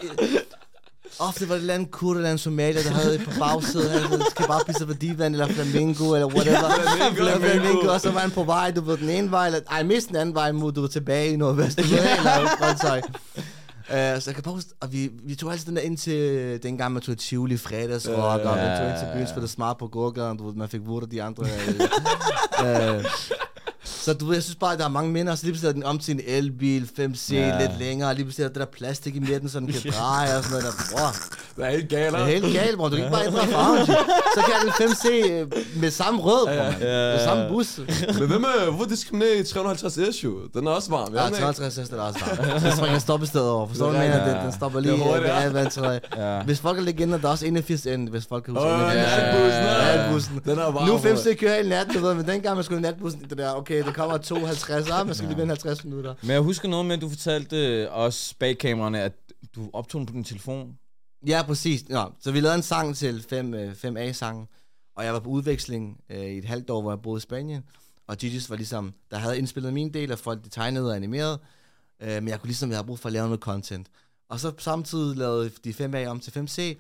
[1.20, 4.02] Ofte var det et eller andet kurd eller en somalier, der havde på bagsædet, han
[4.02, 6.70] havde kebabpizza på divan, eller flamingo, eller whatever.
[6.96, 7.62] Flamingo, Eller flamingo.
[7.63, 10.08] flamingo, og så var han på vej, du ved, den ene vej, eller, ej, mest
[10.08, 13.02] den anden vej mod, du ved, tilbage i nordvest, du ved, eller.
[13.89, 16.63] Uh, så jeg kan bare huske, og vi, vi tog altid den der ind til,
[16.63, 18.67] dengang man tog Tivoli fredagsrock, og Ja.
[18.67, 19.88] man tog ind til byen, spillede smart på
[20.38, 21.43] du ved, man fik vurdet de andre.
[21.43, 23.04] Uh,
[24.08, 25.70] Så du ved, jeg synes bare, at der er mange minder, og så lige pludselig
[25.70, 27.60] er den om til en elbil, 5C, Ja.
[27.62, 29.91] lidt længere, og lige pludselig er der det der plastik i midten, så den kan
[30.00, 30.96] dreje og sådan noget der.
[30.98, 31.10] Bror,
[31.58, 32.89] Det er helt galt, det er helt galt, bror.
[32.89, 33.86] Du kan ikke bare ændre farven.
[34.36, 35.48] Så kan den 5C øh,
[35.82, 36.54] med samme rød, bror.
[36.54, 37.15] Ja, ja.
[37.15, 37.80] Med samme bus.
[38.20, 40.39] Men hvem er, hvorfor diskriminerer I 350 S jo?
[40.54, 41.39] Den er også varm, Ja, ja, ikke?
[41.39, 42.62] 53 heste er også varmt.
[42.62, 43.67] Så springer stoppestedet over.
[43.67, 44.34] Forstår du, Det er mener?
[44.36, 45.06] Den, den stopper Det er lige
[45.82, 46.00] ved.
[46.17, 46.41] Ja.
[46.43, 48.67] Hvis folk er legender, der er også 81 N, hvis folk kan huske.
[48.70, 48.96] Åh, det.
[48.96, 49.96] natbussen, ja.
[49.98, 50.41] Natbussen.
[50.46, 50.88] Den er varm.
[50.88, 51.15] Nu bror.
[51.15, 53.84] 5C kører hele natten, du ved, men dengang man skulle i natbussen, det der, okay,
[53.84, 56.16] der kommer 52, ah, man skal lige vente 50 minutter.
[56.22, 59.14] Men jeg husker noget med, at du fortalte øh, os bag kameraerne, at
[59.56, 60.78] du optog den på din telefon.
[61.28, 61.86] Ja, præcis.
[61.90, 64.48] Ja, så vi lavede en sang til 5, øh, 5A-sangen,
[64.96, 67.64] og jeg var på udveksling øh, i et halvt år, hvor jeg boede i Spanien,
[68.08, 71.40] og Gigi's var ligesom, der havde indspillet min del, og folk de tegnede og animerede,
[72.02, 73.88] øh, men jeg kunne ligesom, jeg havde brug for at lave noget content.
[74.30, 76.78] Og så samtidig lavede de 5A om til 5C,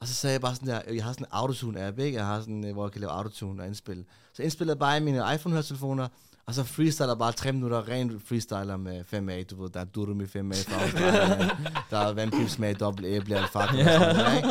[0.00, 2.18] og så sagde jeg bare sådan der, jeg har sådan en autotune-app, ikke?
[2.18, 4.04] Jeg har sådan, øh, hvor jeg kan lave autotune og indspille.
[4.32, 6.08] Så indspillede jeg bare i mine iPhone-høretelefoner,
[6.46, 10.20] og så freestyler bare tre minutter, ren freestyler med 5A, du ved, der er Durum
[10.20, 11.50] i 5A, fra Australien,
[11.90, 14.36] der er vandpips med dobbelt æble, yeah.
[14.36, 14.48] ikke?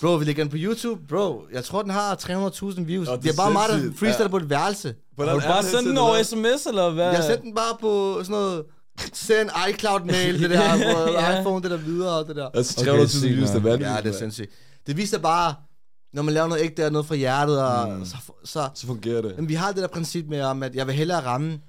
[0.00, 3.08] Bro, vi lægger den på YouTube, bro, jeg tror, den har 300.000 views.
[3.08, 4.28] Åh, det, det er bare mig, der freestyler Ja.
[4.28, 4.94] på et værelse.
[5.14, 6.22] Hvordan Har du bare sendt den over der?
[6.22, 7.04] sms, eller hvad?
[7.12, 8.64] Jeg sendte den bare på sådan noget,
[9.12, 11.40] send iCloud-mail, det der, på Ja.
[11.40, 12.48] iPhone, det der videre, og det der.
[12.54, 13.90] Altså, Okay, 300.000 sygt, views, det er vanvittigt.
[13.90, 14.50] Ja, det er sindssygt.
[14.86, 15.54] Det viser bare,
[16.16, 18.04] når man laver noget ægte og noget fra hjertet, og mm.
[18.04, 19.36] så, så, Så fungerer det.
[19.36, 21.60] men vi har det der princip med, om, at jeg vil hellere ramme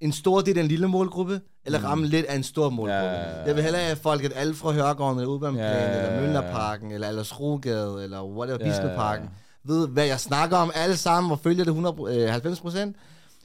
[0.00, 2.94] en stor del af en lille målgruppe, eller ramme lidt af en stor målgruppe.
[3.04, 3.44] Ja, ja, ja.
[3.46, 6.14] Jeg vil hellere have folk, at alle fra Hørgården, eller Udbaneplanen, Ja, ja, ja, eller
[6.14, 6.20] ja.
[6.20, 8.80] Møllerparken, eller Aldersrogade, eller whatever, Ja, ja, ja.
[8.80, 9.30] Bispelparken,
[9.64, 12.96] ved, hvad jeg snakker om alle sammen, og følger det 100, øh, 90 procent,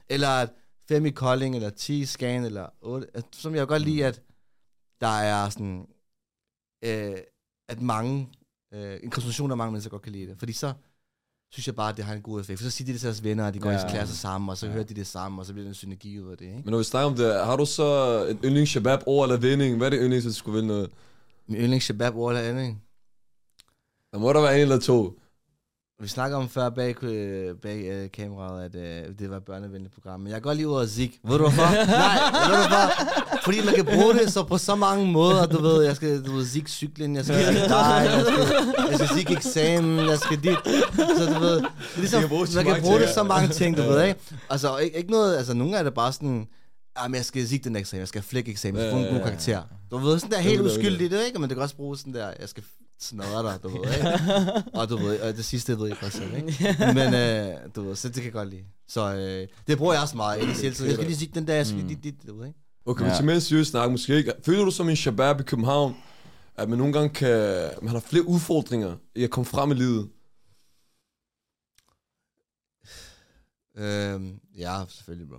[0.08, 0.48] eller at
[0.88, 4.20] 5 i Kolding, eller 10 i Skagen, eller 8, at- som jeg godt lide, at
[5.00, 5.86] der er sådan,
[6.84, 7.12] øh,
[7.68, 8.28] at mange,
[8.74, 10.72] øh, en koncentration af mange mennesker godt kan lide det, fordi så
[11.52, 13.06] synes jeg bare, at det har en god effekt, for så siger de det til
[13.06, 13.86] deres venner, og de går Ja.
[13.86, 16.20] i klasse sammen, og så hører de det sammen, og så bliver der en synergi
[16.20, 16.60] ud af det, ikke?
[16.64, 19.76] Men når vi snakker om det, har du så en yndlings shabab over eller vinding?
[19.76, 20.90] Hvad er det yndlings, hvis du skulle vinde noget?
[21.46, 22.76] Min yndlings shabab over eller andet, ikke?
[24.12, 25.20] Der må der være en eller to.
[26.02, 29.94] Vi snakker om før bag, øh, bag øh, kameraet, at øh, det var et børnevenligt
[29.94, 30.20] program.
[30.20, 31.18] Men jeg kan godt lide ordet zik.
[31.24, 31.62] Ved du hvorfor?
[31.86, 33.42] Nej, ved du hvorfor?
[33.44, 35.46] Fordi man kan bruge det så på så mange måder.
[35.46, 38.98] Du ved, jeg skal du ved, zik cyklen, jeg skal zik dig, jeg skal, jeg
[38.98, 40.58] skal zik eksamen, jeg skal dit.
[41.18, 41.62] Så du ved,
[41.96, 44.20] ligesom, kan man kan bruge det så mange ting, du ved, ikke?
[44.50, 46.46] Altså, ikke, ikke noget, altså nogle gange er det bare sådan,
[46.96, 49.14] ah, men jeg skal zik den eksamen, jeg skal flække eksamen, jeg skal få en
[49.14, 49.62] god karakter.
[49.90, 51.38] Du ved, sådan der helt uskyldigt, det, ikke?
[51.38, 52.62] Men det kan også bruges sådan der, jeg skal
[52.98, 54.70] smadre dig, du ved, ikke?
[54.74, 56.76] Og du ved, og det sidste ved jeg godt selv, ikke?
[56.94, 58.64] Men øh, du ved, så det kan jeg godt lide.
[58.88, 60.38] Så øh, det bruger jeg også meget.
[60.40, 62.58] Altid, jeg skal lige sige den der, jeg skal lige dit, dit, du ved, ikke?
[62.86, 63.08] Okay, Ja.
[63.10, 63.16] ja.
[63.16, 64.32] til mere seriøst snak, måske ikke.
[64.44, 65.96] Føler du som en shabab i København,
[66.56, 67.70] at man nogle gange kan...
[67.82, 70.08] Man har flere udfordringer i at komme frem i livet?
[73.76, 75.38] Øhm, ja, selvfølgelig, bro.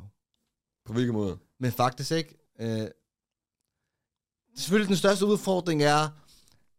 [0.85, 1.37] På hvilken måde?
[1.59, 2.37] Men faktisk ikke.
[2.59, 2.87] Øh,
[4.55, 6.09] selvfølgelig den største udfordring er,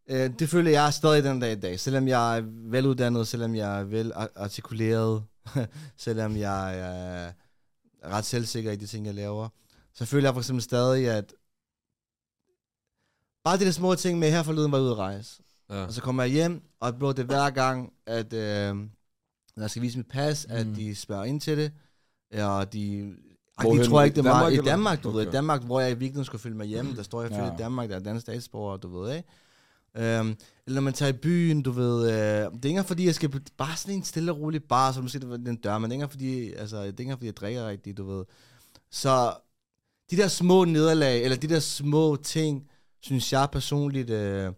[0.09, 1.81] øh, det føler jeg stadig den dag i dag.
[1.81, 5.25] Selvom jeg er veluddannet, selvom jeg er vel artikuleret,
[5.97, 7.33] selvom jeg er
[8.05, 9.49] ret selvsikker i de ting, jeg laver,
[9.94, 11.35] så føler jeg for eksempel stadig, at
[13.44, 15.42] bare de der små ting med, her forleden var ude at rejse.
[15.71, 15.85] Ja.
[15.85, 18.77] Og så kommer jeg hjem, og bro, det er hver gang, at øh,
[19.57, 20.55] når jeg skal vise mit pas, mm.
[20.55, 20.75] at Mm.
[20.75, 21.73] de spørger ind til det,
[22.42, 23.14] og de...
[23.61, 23.81] Hvorhen?
[23.81, 24.57] de tror ikke, det var i?
[24.57, 25.18] Danmark, du okay.
[25.18, 25.27] ved.
[25.27, 27.55] I Danmark, hvor jeg i virkeligheden skulle følge mig hjemme, der står jeg ja.
[27.55, 29.29] i Danmark, der er dansk statsborger, du ved, ikke?
[29.94, 33.07] Um, eller når man tager i byen, du ved, øh, det er ikke engang fordi,
[33.07, 35.90] jeg skal på- bare sådan en stille og rolig bar, så måske den dør, men
[35.90, 38.24] det er ikke fordi, altså, det er ikke engang fordi, jeg drikker rigtigt, du ved.
[38.90, 39.35] Så
[40.11, 42.68] de der små nederlag, eller de der små ting,
[43.01, 44.53] synes jeg personligt, øh,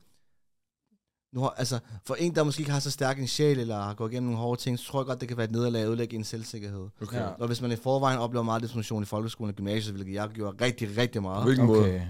[1.32, 3.94] nu har, altså, for en, der måske ikke har så stærk en sjæl, eller har
[3.94, 5.88] gået igennem nogle hårde ting, så tror jeg godt, det kan være et nederlag at
[5.88, 6.88] ødelægge en selvsikkerhed.
[7.02, 7.16] Okay.
[7.18, 7.26] Ja.
[7.26, 10.64] Og hvis man i forvejen oplever meget diskrimination i folkeskolen og gymnasiet, hvilket jeg gjorde
[10.64, 11.44] rigtig, rigtig På meget.
[11.44, 12.06] hvilken måde?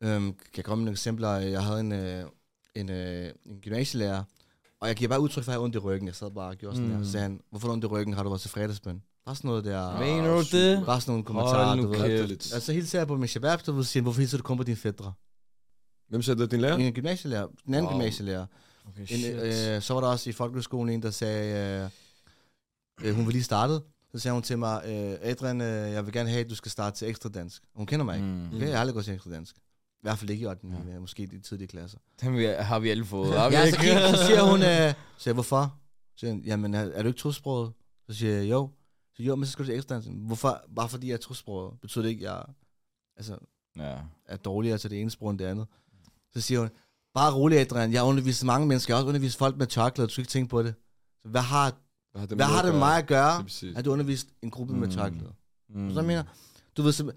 [0.00, 1.30] Øhm, kan jeg komme med nogle eksempler?
[1.30, 2.24] Jeg havde en, øh,
[2.74, 4.22] en, øh, en gymnasielærer,
[4.80, 6.06] og jeg giver bare udtryk for, at jeg har ondt i ryggen.
[6.06, 6.96] Jeg sad bare og gjorde sådan mm.
[6.96, 7.04] Her.
[7.04, 8.14] Så sagde han, hvorfor har du ondt i ryggen?
[8.14, 9.02] Har du været til fredagsbøn?
[9.24, 9.98] Bare sådan noget der.
[9.98, 10.86] Mener du det?
[10.86, 12.28] Bare sådan nogle kommentarer, Hold du nu ved.
[12.28, 12.54] kæft.
[12.54, 15.12] Altså hilser jeg på min shabab, siger, han, hvorfor hilser du kun på dine fædre?
[16.08, 16.50] Hvem sagde det?
[16.50, 16.76] Din lærer?
[16.76, 17.92] En gymnasielærer, den anden Wow.
[17.98, 18.46] gymnasielærer.
[18.88, 19.38] Okay, En,
[19.76, 21.90] øh, så var der også i folkeskolen en, der sagde,
[23.02, 23.82] øh, øh, hun var lige startet.
[24.12, 26.70] Så sagde hun til mig, øh, Adrian, øh, jeg vil gerne have, at du skal
[26.70, 27.62] starte til ekstra dansk.
[27.74, 28.26] Hun kender mig ikke.
[28.28, 28.46] Mm.
[28.46, 29.56] Okay, jeg har aldrig gået til ekstra dansk.
[29.98, 30.66] I hvert fald ikke i 8.
[30.92, 30.98] Ja.
[31.00, 31.98] måske i de tidlige klasser.
[32.20, 33.38] Dem har vi alle fået.
[33.38, 35.78] Har vi Ja, så, kig, så siger hun, øh, så jeg, hvorfor?
[36.14, 37.72] Så siger hun, jamen, er, er du ikke tosproget?
[38.08, 38.70] Så siger jeg, jo.
[39.14, 40.00] Så jo, men så skal du til ekstra.
[40.10, 40.62] Hvorfor?
[40.76, 41.80] Bare fordi jeg er tosproget.
[41.80, 42.44] Betyder det ikke, at jeg
[43.16, 43.38] altså,
[43.76, 43.96] Ja.
[44.26, 45.66] er dårligere til det ene sprog end det andet?
[46.32, 46.68] Så siger hun,
[47.14, 47.92] bare rolig, Adrian.
[47.92, 48.94] Jeg har undervist mange mennesker.
[48.94, 50.02] Jeg har også undervist folk med chocolate.
[50.02, 50.74] Du skal ikke tænke på det.
[51.22, 51.72] Så hvad har,
[52.12, 53.44] Hvad har det Hvad har det med mig at gøre,
[53.76, 54.92] at du undervist en gruppe med Mm.
[54.94, 55.32] tørklæder?
[55.68, 55.90] Mm.
[55.90, 56.22] Så jeg mener,
[56.76, 57.12] du ved,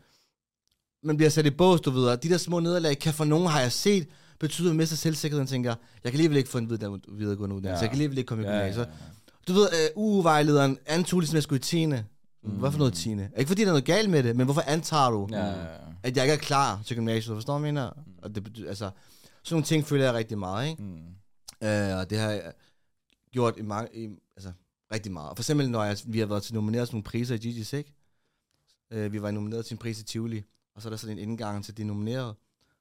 [1.03, 3.47] man bliver sat i bås, du ved, og de der små nederlag kan for nogen,
[3.47, 4.07] har jeg set,
[4.39, 7.79] betyde, at man mister selvsikkerheden, tænker, jeg kan alligevel ikke få en videre- videregående uddannelse,
[7.79, 7.81] Ja.
[7.81, 8.85] jeg kan alligevel ikke komme i Ja, ja, gymnasiet.
[8.85, 8.91] ja.
[9.47, 11.85] Du ved, uh, UU-vejlederen antog ligesom, jeg skulle i 10.
[11.85, 11.95] Mm.
[12.43, 13.11] Hvad for noget 10.
[13.11, 15.65] Ikke fordi der er noget galt med det, men hvorfor antager du, Ja, ja, ja.
[16.03, 17.35] at jeg ikke er klar til gymnasiet?
[17.35, 17.91] Forstår du, hvad jeg mener?
[18.21, 18.89] Og det betyder, altså,
[19.43, 20.83] sådan nogle ting føler jeg rigtig meget, ikke?
[20.83, 20.91] Mm.
[21.61, 22.51] Uh, og det har jeg
[23.31, 24.51] gjort i mange, i, altså,
[24.93, 25.31] rigtig meget.
[25.37, 27.93] For eksempel, når jeg, vi har været til nomineret til nogle priser i GG's, ikke?
[29.05, 30.43] Uh, vi var nomineret til en pris i Tivoli,
[30.75, 32.35] og så er der sådan en indgang til de nominerede.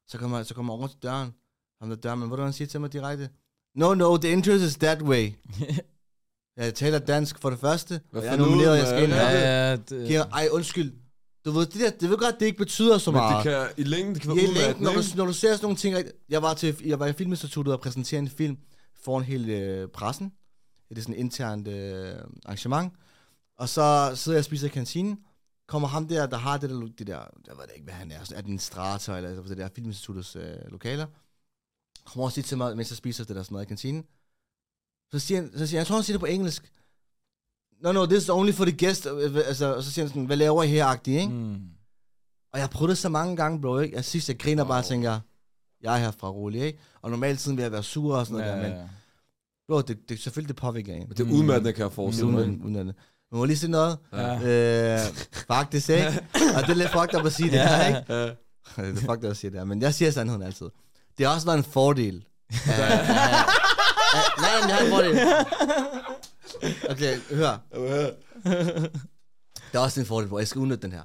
[0.06, 1.34] Så kommer så kommer over til døren,
[1.80, 3.28] ham der døren, men hvordan han siger til mig direkte?
[3.74, 5.32] No, no, the interest is that way.
[6.56, 9.12] Jeg taler dansk for det første, Hvad og jeg er nomineret, jeg skal ind.
[9.12, 10.92] Ja, ja, det, ej, undskyld.
[11.44, 13.44] Du ved, det, der, det ved godt, det ikke betyder så Men meget.
[13.44, 15.64] det kan, i længden, det kan være i længden, når, du, når du ser sådan
[15.64, 15.96] nogle ting,
[16.28, 18.58] jeg var, til, jeg var i Filminstituttet og præsenterede en film
[19.04, 20.32] foran hele øh, pressen.
[20.88, 22.92] Det er sådan et internt øh, arrangement.
[23.58, 25.18] Og så sidder jeg og spiser i kantinen.
[25.70, 28.32] Kommer ham der, der har det der, det der jeg ved ikke, hvad han er,
[28.36, 31.06] administrator eller altså, det der Filminstituttets øh, lokaler.
[32.04, 34.04] Kommer over og siger til mig, mens jeg spiser det der sådan noget i kantinen.
[35.12, 36.72] Så siger han, så siger han, jeg tror han siger det på engelsk.
[37.82, 39.06] No, no, this is only for the guest.
[39.06, 41.32] Øh, Altså, og så siger han sådan, hvad laver I her, agtigt, ikke?
[41.32, 41.54] Mm.
[42.52, 43.96] Og jeg har prøvet det så mange gange, bro, ikke?
[43.96, 45.20] Jeg sidst, jeg griner bare og tænker,
[45.80, 46.78] jeg er her fra rolig, ikke?
[47.02, 48.88] Og normalt siden vil jeg være sur og sådan noget Ja, der, men ja.
[49.68, 51.08] bro, det, det selvfølgelig det påvirker en.
[51.08, 52.40] Men det er udmattende, kan jeg forestille mig.
[52.40, 52.92] Uden, uden, uden,
[53.32, 53.98] man må lige se noget.
[54.12, 54.94] Ja.
[54.94, 55.00] Øh,
[55.48, 56.06] faktisk, ikke?
[56.56, 58.14] Og det er lidt fucked up at sige det her, ikke?
[58.14, 58.22] Ja.
[58.26, 58.32] det
[58.76, 60.66] er fucked up at sige det her, men jeg siger sandheden altid.
[61.18, 62.24] Det har også været en fordel.
[62.50, 63.46] af- af-
[64.38, 65.18] Nej, men det har en fordel.
[66.90, 67.58] Okay, hør.
[69.72, 71.02] Det er også en fordel, hvor jeg skal udnytte den her.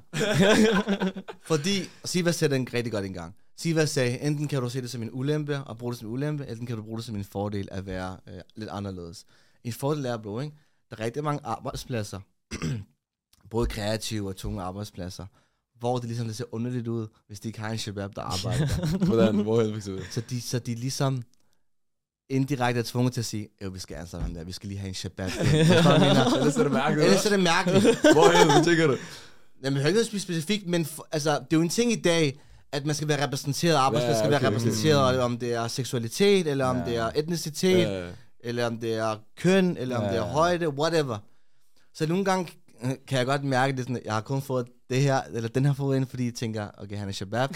[1.46, 3.36] Fordi Siva sætter den rigtig godt en gang.
[3.58, 6.14] Siva sagde, enten kan du se det som en ulempe og bruge det som en
[6.14, 9.24] ulempe, enten kan du bruge det som en fordel at være øh, lidt anderledes.
[9.64, 10.56] En fordel er, bro, ikke?
[10.90, 12.20] Der er rigtig mange arbejdspladser,
[13.52, 15.26] både kreative og tunge arbejdspladser,
[15.80, 18.68] hvor det ligesom det ser underligt ud, hvis de ikke har en shabab, der arbejder
[18.68, 18.98] der.
[19.06, 19.36] Hvordan?
[19.36, 20.06] Hvorhen for eksempel?
[20.12, 21.24] Så de, så de ligesom
[22.30, 24.80] indirekte er tvunget til at sige, jo, vi skal ansætte ham der, vi skal lige
[24.80, 25.32] have en shabab.
[25.42, 27.06] Ellers er det mærkeligt.
[27.06, 27.84] Ellers er det mærkeligt.
[28.14, 28.96] Hvorhen, tænker du?
[29.64, 32.40] Jamen, jeg ikke specifikt, men for, altså, det er jo en ting i dag,
[32.72, 34.48] at man skal være repræsenteret, arbejdsplads Ja, skal være okay.
[34.48, 36.86] repræsenteret, om det er seksualitet, eller om Ja.
[36.86, 38.08] det er etnicitet, Ja.
[38.46, 40.10] Eller om det er køn, eller om Ja.
[40.10, 41.18] det er højde, whatever.
[41.94, 42.52] Så nogle gange
[43.08, 45.50] kan jeg godt mærke, det er sådan, at jeg har kun fået det her, eller
[45.50, 47.50] den her fået ind, fordi jeg tænker, okay, han er shabab.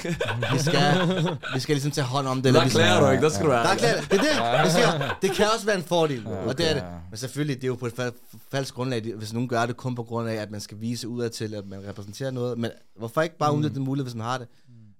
[0.53, 0.81] vi, skal,
[1.55, 2.45] vi skal ligesom tage hånd om det.
[2.45, 3.73] eller Der vi skal- klæder du ikke, der skal du der være.
[3.73, 5.17] er klart, det er det, jeg siger.
[5.21, 6.83] Det kan også være en fordel, Ja, og det er det.
[6.83, 6.93] okay.
[7.09, 9.77] Men selvfølgelig, det er jo på et fa- falsk grundlag, det- hvis nogen gør det
[9.77, 12.57] kun på grund af, at man skal vise udadtil, at man repræsenterer noget.
[12.57, 14.47] Men hvorfor ikke bare udnytte den mulighed, hvis man har det?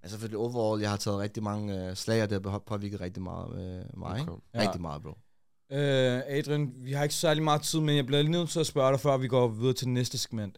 [0.04, 3.24] Altså selvfølgelig overall, jeg har taget rigtig mange øh, slag, og det har påvirket rigtig
[3.24, 4.22] meget øh, mig.
[4.22, 4.32] Okay.
[4.54, 4.62] Ja.
[4.62, 5.18] Rigtig meget, bro.
[5.72, 8.68] Øh, Adrian, vi har ikke særlig meget tid, men jeg bliver lige nødt til at
[8.68, 10.58] spørge dig, før vi går videre til næste segment.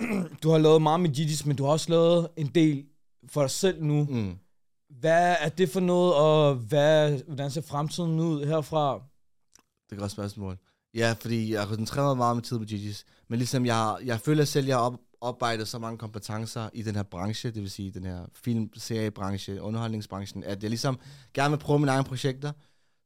[0.42, 2.84] Du har lavet meget med Gigi's, men du har også lavet en del
[3.28, 4.04] for dig selv nu.
[4.10, 4.38] Mm.
[5.00, 8.94] Hvad er det for noget, og hvad, hvordan ser fremtiden ud herfra?
[8.94, 10.58] Det er et godt spørgsmål.
[10.94, 13.04] Ja, fordi jeg har koncentreret mig meget med tid på Gigi's.
[13.28, 16.82] Men ligesom jeg, jeg føler selv, at jeg har op, oparbejdet så mange kompetencer i
[16.82, 20.98] den her branche, det vil sige den her filmseriebranche, underholdningsbranchen, at jeg ligesom
[21.34, 22.52] gerne vil prøve mine egne projekter.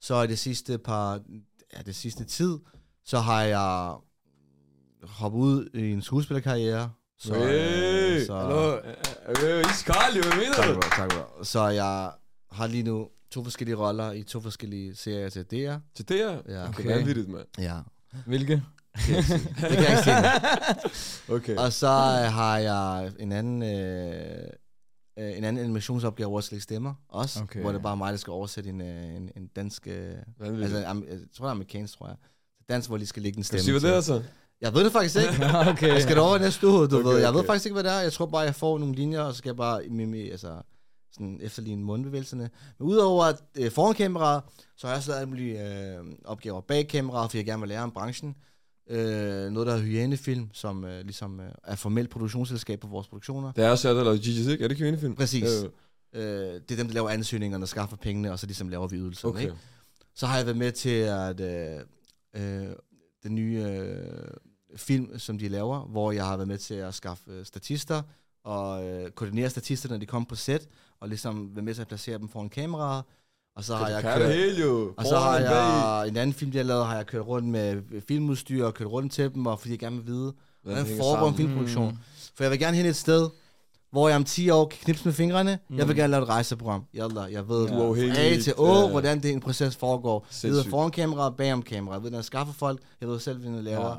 [0.01, 1.21] Så i det sidste par,
[1.77, 2.59] ja, det sidste tid,
[3.05, 3.95] så har jeg
[5.03, 6.91] hoppet ud i en skuespillerkarriere.
[7.19, 8.77] Så, Hey, så, hallo.
[9.59, 11.45] Øh, iskold, jo, hvad mener tak, bro, tak, bro.
[11.45, 12.13] Så jeg
[12.53, 15.77] har lige nu to forskellige roller i to forskellige serier til DR.
[15.95, 16.31] Til det her?
[16.49, 16.61] Ja.
[16.63, 16.85] Det Okay.
[16.91, 17.47] er vanvittigt, mand.
[17.59, 17.79] Ja,
[18.27, 18.63] Hvilke?
[18.97, 19.39] det kan jeg ikke sige.
[19.61, 20.03] Det kan jeg ikke
[20.97, 21.35] sige.
[21.35, 21.57] Okay.
[21.57, 24.47] Og så øh, har jeg en anden, øh,
[25.19, 27.61] øh, en anden animationsopgave, hvor jeg skal lægge stemmer også, Okay.
[27.61, 30.85] hvor det er bare mig, der skal oversætte en, øh, en, en dansk, øh, altså
[30.87, 32.17] am, jeg tror det er amerikansk, tror jeg.
[32.69, 34.23] Dansk, hvor de skal lægge en Kan stemme du sige, hvad det er så?
[34.61, 35.47] Jeg ved det faktisk ikke.
[35.73, 35.89] okay.
[35.89, 37.19] Jeg skal derover næste uge, du Okay, ved.
[37.19, 37.47] Jeg ved okay.
[37.47, 38.01] faktisk ikke, hvad det er.
[38.01, 40.63] Jeg tror bare, jeg får nogle linjer, og så skal jeg bare mimi, altså,
[41.13, 42.51] sådan efterligne mundbevægelserne.
[42.79, 44.43] Men udover at, øh, foran kameraet,
[44.77, 47.69] så har jeg også lavet alle mulige øh, opgaver bag kameraet, fordi jeg gerne vil
[47.69, 48.35] lære om branchen.
[48.91, 53.53] Øh, noget, der hedder Hyænefilm, som øh, ligesom øh, er formelt produktionsselskab på vores produktioner.
[53.53, 54.65] Det er også jer, der lavede Gigi's, ikke?
[54.65, 55.15] Er det kvindefilm?
[55.15, 55.63] Præcis.
[55.65, 55.71] Øh,
[56.17, 56.23] Øh,
[56.55, 59.35] det er dem, der laver ansøgningerne, skaffer pengene, og så ligesom laver vi ydelserne.
[59.35, 59.43] okay.
[59.43, 59.55] Ikke?
[60.15, 61.81] Så har jeg været med til at øh,
[62.37, 62.75] øh,
[63.23, 63.99] den nye øh,
[64.77, 68.03] film, som de laver, hvor jeg har været med til at skaffe øh, statister
[68.45, 70.69] og øh, koordinere statister, når de kommer på set,
[71.01, 73.05] og ligesom være med til at placere dem foran kameraet.
[73.57, 74.93] Og så har jeg kørt, hele jo.
[74.97, 77.83] og så har jeg en anden film, de har lavet, har jeg kørt rundt med
[78.09, 81.35] filmudstyr og kørt rundt til dem, og fordi jeg gerne vil vide, hvordan foregår en
[81.35, 81.91] filmproduktion.
[81.91, 81.97] Mm.
[82.37, 83.29] For jeg vil gerne hen et sted,
[83.91, 85.59] hvor jeg om 10 år kan knipse med fingrene.
[85.71, 85.77] Mm.
[85.79, 85.99] Jeg vil Mm.
[85.99, 86.85] gerne lave et rejseprogram.
[86.97, 88.21] Yalla, jeg ved er fra.
[88.21, 88.91] A til Å, Ja.
[88.91, 90.27] hvordan det en proces foregår.
[90.43, 90.71] Jeg ved Sindssygt.
[90.71, 91.95] foran kamera og bagom kamera.
[91.95, 92.81] Jeg ved, når jeg skaffer folk.
[93.01, 93.97] Jeg ved selv, hvordan jeg laver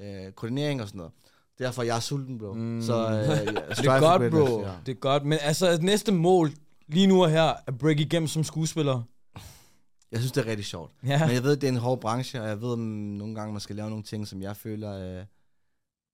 [0.00, 1.12] øh, koordinering og sådan noget.
[1.58, 2.52] Derfor jeg er sulten, bro.
[2.52, 2.82] Mm.
[2.82, 4.60] Så øh, jeg Det er godt, bro.
[4.60, 4.68] Ja.
[4.86, 5.24] Det er godt.
[5.24, 6.50] Men altså, næste mål
[6.86, 9.02] lige nu og her, at break igennem som skuespiller.
[10.12, 10.92] Jeg synes, det er rigtig sjovt.
[11.06, 11.26] Ja.
[11.26, 13.60] Men jeg ved, det er en hård branche, og jeg ved, at nogle gange man
[13.60, 15.18] skal lave nogle ting, som jeg føler...
[15.18, 15.24] Øh,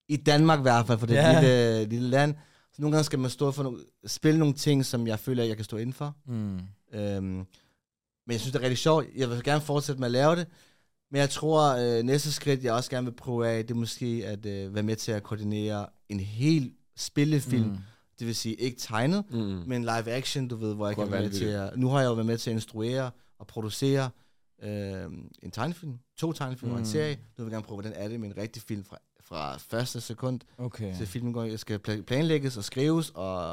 [0.08, 1.40] I Danmark i hvert fald, for det Ja.
[1.40, 2.34] lille, lille land.
[2.72, 5.56] Så nogle gange skal man stå for nogle, spille nogle ting, som jeg føler, jeg
[5.56, 6.16] kan stå indenfor.
[6.26, 6.60] Mm.
[6.92, 7.46] Øhm, men
[8.32, 9.06] jeg synes, det er rigtig sjovt.
[9.16, 10.46] Jeg vil gerne fortsætte med at lave det.
[11.10, 14.22] Men jeg tror, øh, næste skridt, jeg også gerne vil prøve af, det er måske
[14.26, 17.68] at øh, være med til at koordinere en hel spillefilm.
[17.68, 17.78] Mm.
[18.20, 19.38] Det vil sige, ikke tegnet, Mm.
[19.66, 21.78] men live action, du ved, hvor jeg Kunne kan være med til at...
[21.78, 24.10] Nu har jeg jo været med til at instruere og producere
[24.62, 25.04] øh,
[25.42, 26.72] en tegnefilm, to tegnefilm mm.
[26.74, 26.90] og en Mm.
[26.90, 27.14] serie.
[27.38, 30.00] Nu vil jeg gerne prøve, hvordan er det med en rigtig film fra, fra første
[30.00, 30.96] sekund Okay.
[30.96, 33.52] til filmen går, skal pla- planlægges og skrives og,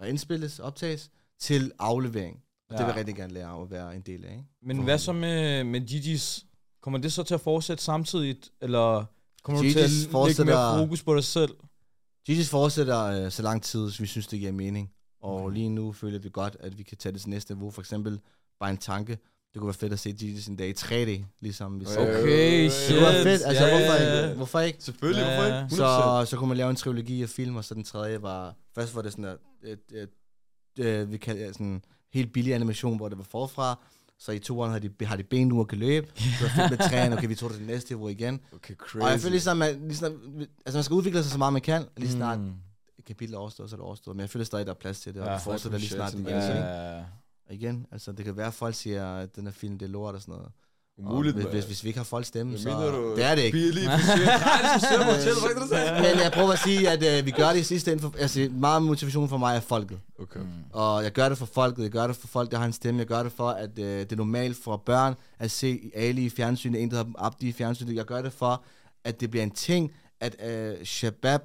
[0.00, 2.40] og indspilles, optages, til aflevering.
[2.70, 4.30] Og det vil jeg rigtig gerne lære at være en del af.
[4.32, 4.44] Ikke?
[4.62, 6.44] Men hvad så med, med Gigi's?
[6.82, 9.04] Kommer det så til at fortsætte samtidigt, eller
[9.42, 11.50] kommer du Gigi's til at lægge mere fokus på dig selv?
[12.30, 14.90] Gigi's fortsætter øh, så lang tid, som vi synes, det giver mening.
[15.22, 17.70] Og lige nu føler vi godt, at vi kan tage det til næste niveau.
[17.70, 18.20] For eksempel
[18.60, 19.12] bare en tanke.
[19.54, 22.00] Det kunne være fedt at se Gigi's en dag i 3D, ligesom vi så.
[22.00, 22.22] Okay.
[22.22, 22.88] Okay, Det shit.
[22.88, 23.42] Det kunne være fedt.
[23.46, 24.36] Altså, Ja, hvorfor ikke?
[24.36, 24.84] Hvorfor ikke?
[24.84, 25.36] Selvfølgelig, Ja.
[25.36, 25.74] hvorfor ikke?
[25.74, 25.76] 100%.
[25.76, 28.54] Så, så kunne man lave en trilogi af film, og så den tredje var...
[28.74, 29.36] Først var det sådan der...
[29.62, 30.08] Et, et,
[30.86, 33.78] et, vi kalder det sådan helt billig animation, hvor det var forfra.
[34.20, 36.06] Så i toeren har de, har de ben og kan løbe.
[36.38, 38.40] Så var fedt med træerne, okay, vi tog det til næste niveau igen.
[38.54, 39.02] Okay, crazy.
[39.04, 40.12] Og jeg føler ligesom, at ligesom,
[40.66, 41.84] altså man skal udvikle sig så meget man kan.
[41.96, 42.52] Lige snart Mm.
[42.98, 44.16] et kapitel er overstået, så er det overstået.
[44.16, 45.88] Men jeg føler stadig, der er plads til det, og Ja, ja, vi fortsætter lige
[45.90, 46.24] snart igen.
[46.24, 46.30] det.
[46.32, 46.38] ikke?
[46.64, 46.98] Ja.
[47.48, 49.90] Og igen, altså det kan være, at folk siger, at den her film, det er
[49.90, 50.52] lort og sådan noget.
[50.98, 53.16] Umuligt, hvis, hvis, hvis, vi ikke har folk stemme, så mener du?
[53.16, 53.58] det er det ikke.
[53.58, 55.92] Billig, Nej, det skal på hotel, var ikke det, du sagde?
[55.92, 58.02] Men jeg prøver at sige, at øh, vi gør det i sidste ende.
[58.02, 59.98] For, altså, meget motivation for mig er folket.
[60.18, 60.40] Okay.
[60.40, 60.46] Mm.
[60.72, 61.82] Og jeg gør det for folket.
[61.82, 62.98] Jeg gør det for folk, der har en stemme.
[62.98, 66.30] Jeg gør det for, at øh, det er normalt for børn at se Ali i
[66.30, 67.96] fjernsynet, en, der hedder Abdi i fjernsynet.
[67.96, 68.62] Jeg gør det for,
[69.04, 71.40] at det bliver en ting, at øh, Shabab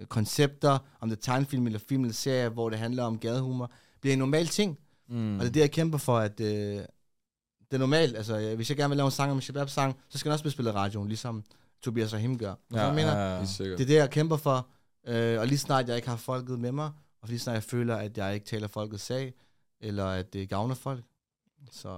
[0.00, 3.70] øh, koncepter, om det er tegnefilm eller film eller serie, hvor det handler om gadehumor,
[4.00, 4.78] bliver en normal ting.
[5.08, 5.16] Mm.
[5.16, 5.34] Mm.
[5.34, 6.80] Og det er det, jeg kæmper for, at øh,
[7.70, 8.16] det er normalt.
[8.16, 10.32] Altså, øh, hvis jeg gerne vil lave en sang om en Shabab-sang, så skal den
[10.32, 11.44] også blive spillet i radioen, ligesom
[11.82, 12.54] Tobias Rahim gør.
[12.74, 13.16] Ja, jeg mener?
[13.18, 13.40] ja, ja.
[13.64, 14.66] Det er det, jeg kæmper for.
[15.06, 16.90] Øh, og lige snart jeg ikke har folket med mig,
[17.22, 19.34] og lige snart jeg føler, at jeg ikke taler folkets sag,
[19.80, 21.04] eller at det gavner folk,
[21.70, 21.88] så, så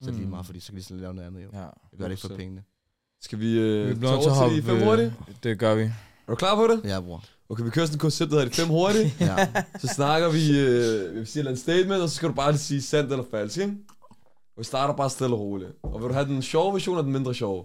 [0.00, 0.30] er det lige Mm.
[0.30, 1.48] meget, fordi så kan de sådan lave noget andet jo.
[1.52, 1.58] ja.
[1.60, 2.36] Jeg gør det ikke for 100%.
[2.36, 2.62] pengene.
[3.20, 5.12] Skal vi øh, Vi tage over til de fem hurtigt?
[5.42, 5.82] Det gør vi.
[5.82, 5.90] Er
[6.28, 6.80] du klar på det?
[6.90, 7.24] Ja, bror.
[7.48, 9.20] Okay, vi kører sådan et koncept, der hedder de fem hurtigt.
[9.20, 9.52] Ja.
[9.80, 12.82] Så snakker vi, øh, vi siger et statement, og så skal du bare lige sige
[12.82, 13.76] sandt eller falsk, ikke?
[14.56, 15.70] Og vi starter bare stille og roligt.
[15.82, 17.64] Og vil du have den sjove version eller den mindre sjove?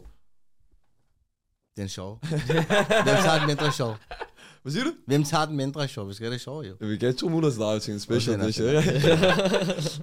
[1.76, 2.20] Det er en sjov.
[3.06, 3.96] Hvem tager den mindre sjov?
[4.62, 4.92] Hvad siger du?
[5.08, 6.08] Hvem tager den mindre sjov?
[6.08, 6.76] Vi skal have det sjov, jo.
[6.80, 8.76] Jeg vil gerne to minutter til dig til en special Okay, edition.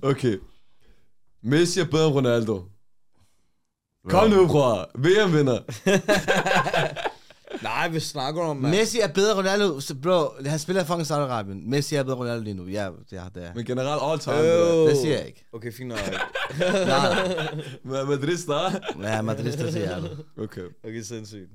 [0.10, 0.38] okay.
[1.42, 2.64] Messi er bedre end Ronaldo.
[4.08, 4.90] Kom nu, bror.
[4.94, 5.58] VM vinder.
[7.62, 8.56] Nej, vi snakker om...
[8.56, 8.74] mand.
[8.74, 9.80] Messi er bedre end Ronaldo.
[9.80, 11.70] Så bro, han spiller i fucking Saudi-Arabien.
[11.70, 12.66] Messi er bedre end Ronaldo lige nu.
[12.66, 13.52] Ja, det er det.
[13.54, 14.36] Men generelt all time.
[14.36, 14.90] Øh.
[14.90, 15.46] Det siger jeg ikke.
[15.52, 15.98] Okay, fint nok.
[17.86, 18.94] Nej, star.
[19.02, 20.16] ja, Madrid, det siger jeg.
[20.38, 20.68] Okay.
[20.84, 21.50] Okay, sindssygt.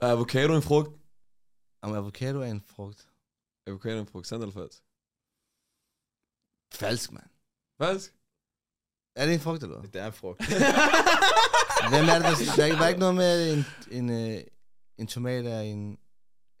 [0.00, 0.90] Er avocado en frugt?
[1.82, 3.08] Om avocado er en frugt.
[3.66, 4.26] Avocado en frugt.
[4.26, 4.78] Sandt eller falsk?
[6.74, 7.30] Falsk, mand.
[7.82, 8.12] Falsk?
[9.16, 9.90] Er det en frugt, eller hvad?
[9.90, 10.40] Det er en frugt.
[11.90, 12.54] Hvem er det, der...
[12.56, 14.40] Der er ikke, noget med en, en, øh,
[14.98, 15.98] en tomat er en,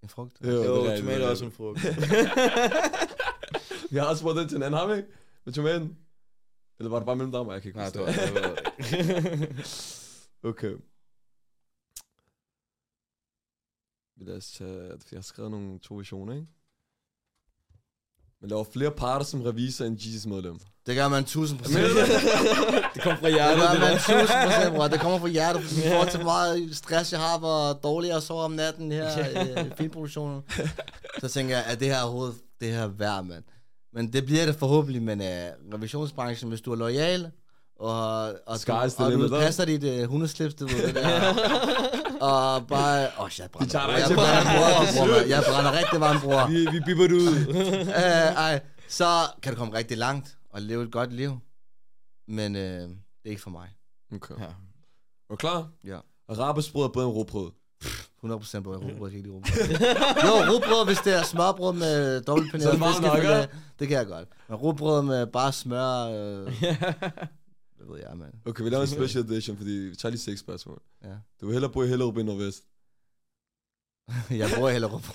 [0.02, 0.38] en frugt?
[0.38, 1.78] det Jo, rigtigt, tomater det er også en frugt.
[3.92, 5.08] Vi har også den til en anden, har vi ikke?
[5.44, 5.98] Med tomaten?
[6.78, 7.52] Eller var det bare mellem dig og mig?
[7.52, 8.14] Jeg kan ikke Nej, det var det.
[10.44, 10.76] Okay.
[14.16, 16.46] Lad os tage, jeg har skrevet nogle to versioner, ikke?
[18.42, 20.58] Man laver flere parter som revisor end Jesus medlem.
[20.86, 21.78] Det gør man 1000 procent.
[21.78, 22.08] Du det?
[22.94, 23.96] Det kom fra Det hjertet, gør det man der.
[23.96, 24.88] 1000 procent, bror.
[24.88, 25.62] Det kommer fra hjertet.
[25.62, 29.28] I forhold til meget stress, jeg har, hvor dårlig jeg sover om natten her
[29.64, 30.42] i filmproduktionen.
[31.20, 33.44] Så tænker jeg, at det her overhovedet, det her er værd, mand.
[33.94, 35.26] Men det bliver det forhåbentlig, men uh,
[35.74, 37.30] revisionsbranchen, hvis du er lojal,
[37.80, 41.34] og, og, du, Sky's the og du passer dit uh, hundeslips, du ved det der.
[42.22, 46.22] og bare, åh, oh, jeg brænder, tager jeg brænder, bror, bror, jeg brænder rigtig meget,
[46.22, 46.46] bror.
[46.48, 47.46] Vi, vi bipper det ud.
[47.48, 47.94] uh,
[48.46, 49.04] ej, så
[49.42, 51.38] kan du komme rigtig langt og leve et godt liv.
[52.28, 52.90] Men uh, det
[53.24, 53.68] er ikke for mig.
[54.14, 54.34] Okay.
[54.38, 54.44] Ja.
[54.44, 55.68] Er du klar?
[55.84, 55.98] Ja.
[56.28, 57.50] Arabesbrød er bedre end råbrød.
[58.24, 59.52] 100% på rugbrød, ikke lide rugbrød.
[60.24, 63.46] jo, rugbrød, hvis det er smørbrød med Så er dobbeltpaneret det fiskefilet, ja.
[63.78, 64.28] det kan jeg godt.
[64.48, 66.52] Men rugbrød med bare smør, øh,
[67.82, 68.32] det ved jeg, mand.
[68.46, 69.70] Okay, vi laver en special edition, fordi
[70.04, 70.82] lige seks spørgsmål.
[71.04, 71.08] Ja.
[71.40, 72.62] Du vil hellere bo i Hellerup end Nordvest.
[74.40, 75.14] jeg bor i Hellerup.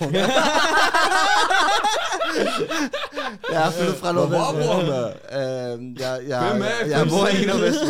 [3.52, 4.38] jeg er flyttet fra Nordvest.
[4.40, 4.92] Hvor bor du,
[5.38, 7.44] Øhm, jeg, jeg, Hvem er jeg, jeg bor i?
[7.46, 7.80] Nordvest.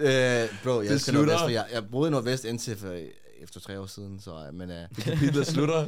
[0.00, 1.12] Øh, bro, jeg Det elsker.
[1.12, 2.96] Nordvest, jeg, jeg boede i Nordvest indtil for,
[3.42, 5.86] efter tre år siden, så, øh, men øh, Kapitlet slutter.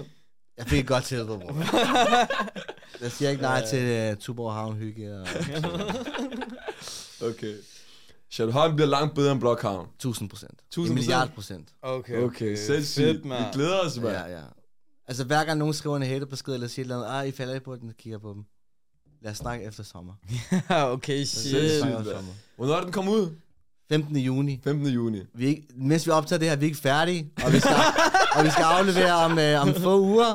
[0.59, 1.55] jeg fik et godt tilbud, bro.
[3.01, 5.15] Jeg siger ikke nej til uh, Tuborg Havn Hygge.
[5.21, 5.27] Og,
[7.23, 7.55] Okay.
[8.31, 9.87] Charlotte bliver langt bedre end Blockhavn.
[9.95, 10.63] 1000 procent.
[10.77, 10.81] 1000%?
[10.87, 11.69] En milliard procent.
[11.83, 13.25] Okay, Okay, sindssygt.
[13.25, 14.09] Vi glæder os, mand.
[14.09, 14.43] Ja, ja.
[15.09, 17.55] Altså hver gang nogen skriver en haterbesked eller siger et eller andet, ah, I falder
[17.55, 18.45] ikke på den, kigger på dem.
[19.23, 20.13] Lad os snakke efter sommer.
[20.71, 21.85] okay, Lad os shit.
[22.57, 23.31] Hvornår er den kommet ud?
[23.89, 24.17] 15.
[24.17, 24.61] juni.
[24.65, 24.87] 15.
[24.87, 25.23] juni.
[25.35, 27.73] Vi er ikke, mens vi optager det her, vi er ikke færdige, og vi skal,
[28.37, 30.31] og vi skal aflevere om, øh, om få uger,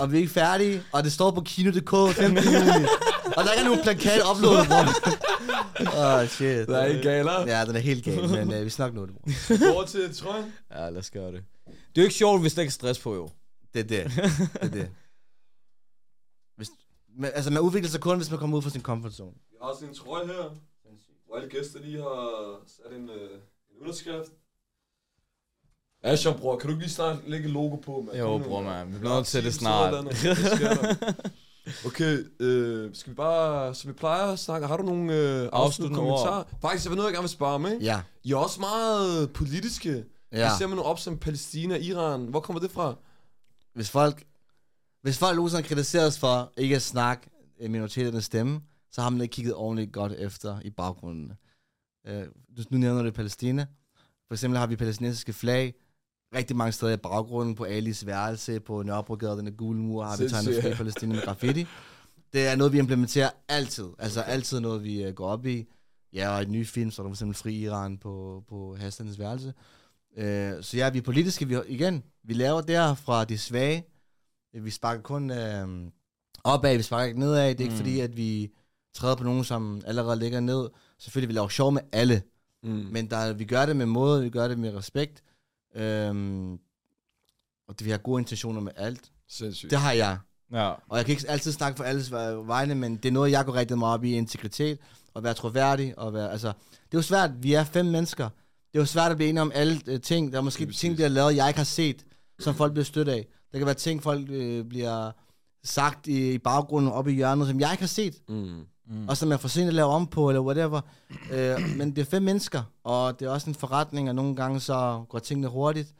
[0.00, 2.44] og vi er ikke færdige, og det står på kino.dk 15.
[2.44, 2.86] juni.
[3.36, 4.86] Og der er ikke nogen plakat uploadet, bror.
[5.98, 6.68] Åh, oh, shit.
[6.68, 7.46] Der er ikke galer.
[7.46, 9.74] Ja, den er helt gal, men øh, vi snakker nu det, bror.
[9.74, 10.52] Over til trøjen.
[10.70, 11.44] Ja, lad os gøre det.
[11.66, 13.30] Det er jo ikke sjovt, hvis der ikke er stress på, jo.
[13.74, 14.12] Det er det.
[14.14, 14.90] Det er det.
[16.56, 16.68] Hvis,
[17.18, 19.32] men, altså, man udvikler sig kun, hvis man kommer ud fra sin comfort zone.
[19.50, 20.56] Vi har også en trøje her,
[21.26, 23.30] hvor alle gæster lige har sat en, øh,
[23.70, 24.32] en underskrift.
[26.06, 28.18] Asher, bror, kan du ikke lige snart lægge et logo på, mand?
[28.18, 28.84] Jo, nu, bror, mand.
[28.84, 28.94] man.
[28.94, 29.94] Vi bliver nødt til det snart.
[31.86, 35.98] Okay, øh, skal vi bare, som vi plejer at snakke, har du nogle øh, afsluttende
[35.98, 36.44] kommentarer?
[36.60, 37.84] Faktisk, jeg vil noget, jeg gerne vil spørge om, ikke?
[37.84, 38.00] Ja.
[38.24, 40.04] I er også meget politiske.
[40.32, 40.54] Ja.
[40.54, 42.24] I ser man op som Palæstina, Iran.
[42.26, 42.94] Hvor kommer det fra?
[43.74, 44.24] Hvis folk,
[45.02, 47.30] hvis folk nogensinde kritiserer os for ikke at snakke
[47.60, 48.60] øh, minoriteternes stemme,
[48.92, 51.32] så har man ikke kigget ordentligt godt efter i baggrunden.
[52.06, 52.22] Øh,
[52.56, 53.66] du, nu nævner du Palæstina.
[54.28, 55.74] For eksempel har vi palæstinensiske flag
[56.36, 60.28] rigtig mange steder i baggrunden, på Alis værelse, på Nørrebrogade, den gule mur, har vi
[60.28, 60.74] tegnet fri.
[60.74, 61.66] Palæstina med graffiti.
[62.32, 63.88] Det er noget, vi implementerer altid.
[63.98, 65.66] Altså altid noget, vi uh, går op i.
[66.12, 68.76] Ja, og i en ny film, så er der for eksempel fri Iran på, på
[68.80, 69.52] Hassans værelse.
[70.16, 71.48] Uh, så ja, vi er politiske.
[71.48, 73.84] Vi, igen, vi laver der fra de svage.
[74.62, 75.36] Vi sparker kun uh,
[76.44, 77.48] opad, vi sparker ikke nedad.
[77.48, 77.76] Det er ikke Mm.
[77.76, 78.50] fordi, at vi
[78.94, 80.68] træder på nogen, som allerede ligger ned.
[80.98, 82.22] Selvfølgelig, vi laver sjov med alle.
[82.62, 82.70] Mm.
[82.70, 85.22] Men der, vi gør det med måde, vi gør det med respekt.
[85.76, 86.52] Øhm,
[87.68, 89.10] og det, vi har gode intentioner med alt.
[89.28, 89.70] Sindssygt.
[89.70, 90.18] Det har jeg.
[90.52, 90.68] Ja.
[90.88, 93.44] Og jeg kan ikke altid snakke for alles ve- vegne, men det er noget, jeg
[93.44, 94.78] går rigtig meget op i, integritet,
[95.14, 98.24] og være troværdig, og være, altså, det er jo svært, vi er fem mennesker.
[98.72, 100.32] Det er jo svært at blive enige om alle øh, ting.
[100.32, 102.04] Der er måske ting, der bliver lavet, jeg ikke har set,
[102.38, 103.26] som folk bliver stødt af.
[103.52, 105.10] Der kan være ting, folk øh, bliver
[105.64, 108.14] sagt i, i baggrunden, oppe i hjørnet, som jeg ikke har set.
[108.28, 108.66] Mm.
[108.86, 109.08] Mm.
[109.08, 110.80] Og som er for sent at lave om på, eller whatever.
[111.32, 114.60] øh, men det er fem mennesker, og det er også en forretning, og nogle gange
[114.60, 115.94] så går tingene hurtigt.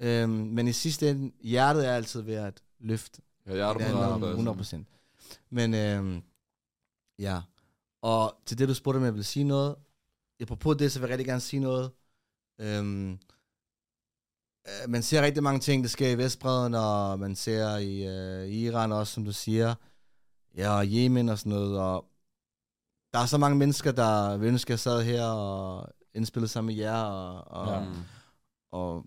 [0.00, 3.22] Øh, men i sidste ende, hjertet er altid ved at løfte.
[3.46, 4.30] Ja, jeg er Det der på handler rette om plads.
[4.30, 4.86] 100 procent.
[5.50, 6.22] Men øh,
[7.18, 7.40] ja,
[8.02, 9.74] og til det, du spurgte, om jeg vil sige noget.
[10.40, 11.90] Apropos det, så vil jeg rigtig gerne sige noget.
[12.60, 13.18] Øhm, øh,
[14.88, 18.92] man ser rigtig mange ting, der sker i Vestbreden, og man ser i, øh, Iran
[18.92, 19.74] også, som du siger.
[20.56, 21.80] Ja, og Yemen og sådan noget.
[21.80, 22.04] Og
[23.12, 26.74] der er så mange mennesker, der vil ønske, at jeg sad her og indspillede sammen
[26.76, 27.86] med jer, og, og, Ja.
[28.72, 29.04] og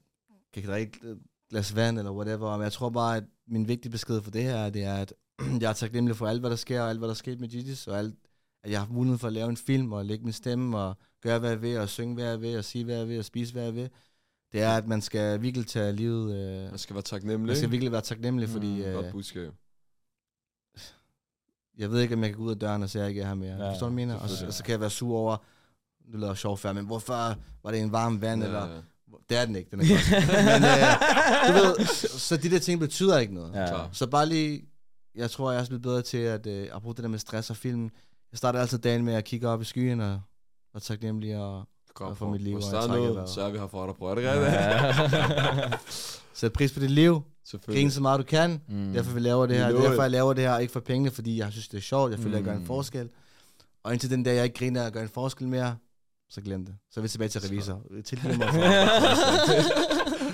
[0.53, 2.57] kan drikke et glas vand, eller whatever.
[2.57, 5.13] Men jeg tror bare, at min vigtige besked for det her, det er, at
[5.61, 7.49] jeg er taknemmelig for alt, hvad der sker, og alt, hvad der er sket med
[7.49, 8.15] Gigi's, og alt,
[8.63, 10.97] at jeg har haft mulighed for at lave en film, og lægge min stemme, og
[11.21, 13.25] gøre, hvad jeg vil, og synge, hvad jeg vil, og sige, hvad jeg vil, og
[13.25, 13.89] spise, hvad jeg vil.
[14.51, 16.35] Det er, at man skal virkelig tage livet...
[16.35, 17.47] Øh, Man skal være taknemmelig.
[17.47, 17.71] man skal ikke?
[17.71, 18.67] virkelig være taknemmelig, fordi...
[18.75, 19.53] Mm, Øh, Godt budskab.
[21.77, 23.21] Jeg ved ikke, om jeg kan gå ud af døren og se, at jeg ikke
[23.21, 23.55] er her mere.
[23.65, 24.15] Ja, Forstår du, jeg mener?
[24.19, 25.37] Og, så- og så kan jeg være sur over,
[26.13, 27.13] du laver sjov færd, men hvorfor
[27.63, 28.67] var det en varm vand, ja, eller...
[28.73, 28.79] ja.
[29.29, 30.27] Det er den ikke, den er godt.
[30.45, 31.85] men øh, du ved,
[32.19, 33.53] så de der ting betyder ikke noget.
[33.53, 33.67] Ja.
[33.67, 33.89] Klar.
[33.91, 34.61] Så bare lige,
[35.15, 37.49] jeg tror, jeg er blevet bedre til at, øh, at bruge det der med stress
[37.49, 37.83] og film.
[38.31, 40.21] Jeg starter altid dagen med at kigge op i skyen og,
[40.73, 43.67] og taknemmelig og Kom for mit liv, Hvis der er noget, så er vi her
[43.67, 44.11] for dig, bror.
[44.11, 45.79] Er det rigtigt?
[46.39, 47.21] sætte pris på dit liv.
[47.65, 48.61] Grine så meget du kan.
[48.69, 48.93] Mm.
[48.93, 49.67] Derfor vi laver det her.
[49.69, 50.57] Det er derfor, jeg laver det her.
[50.57, 52.11] Ikke for pengene, fordi jeg synes, det er sjovt.
[52.11, 52.35] Jeg føler, mm.
[52.35, 52.65] jeg gør en Mm.
[52.65, 53.09] forskel.
[53.83, 55.75] Og indtil den dag, jeg ikke griner og gør en forskel mere,
[56.29, 56.75] så glem det.
[56.91, 57.81] Så er vi tilbage til revisor.
[58.05, 58.53] Tilgiv mig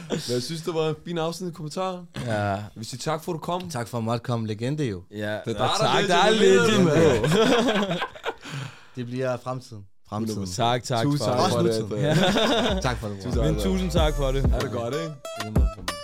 [0.09, 2.05] Men jeg synes, det var en fin afsnit kommentar.
[2.25, 2.33] Ja.
[2.41, 3.69] Jeg vil sige tak for, at du kom.
[3.69, 4.47] Tak for at måtte komme.
[4.47, 5.03] Legende jo.
[5.11, 7.31] Ja, Det er ja, der er tak, der er legend, legend, mand.
[7.31, 8.05] bro.
[8.95, 9.85] Det bliver fremtiden.
[10.09, 10.43] Fremtiden.
[10.43, 10.55] 100%.
[10.55, 11.73] tak, tak Tusind for tak for det.
[12.87, 13.31] tak for det, bror.
[13.31, 14.45] Tusind Men tusind tak for det.
[14.53, 15.98] Er det godt, ikke?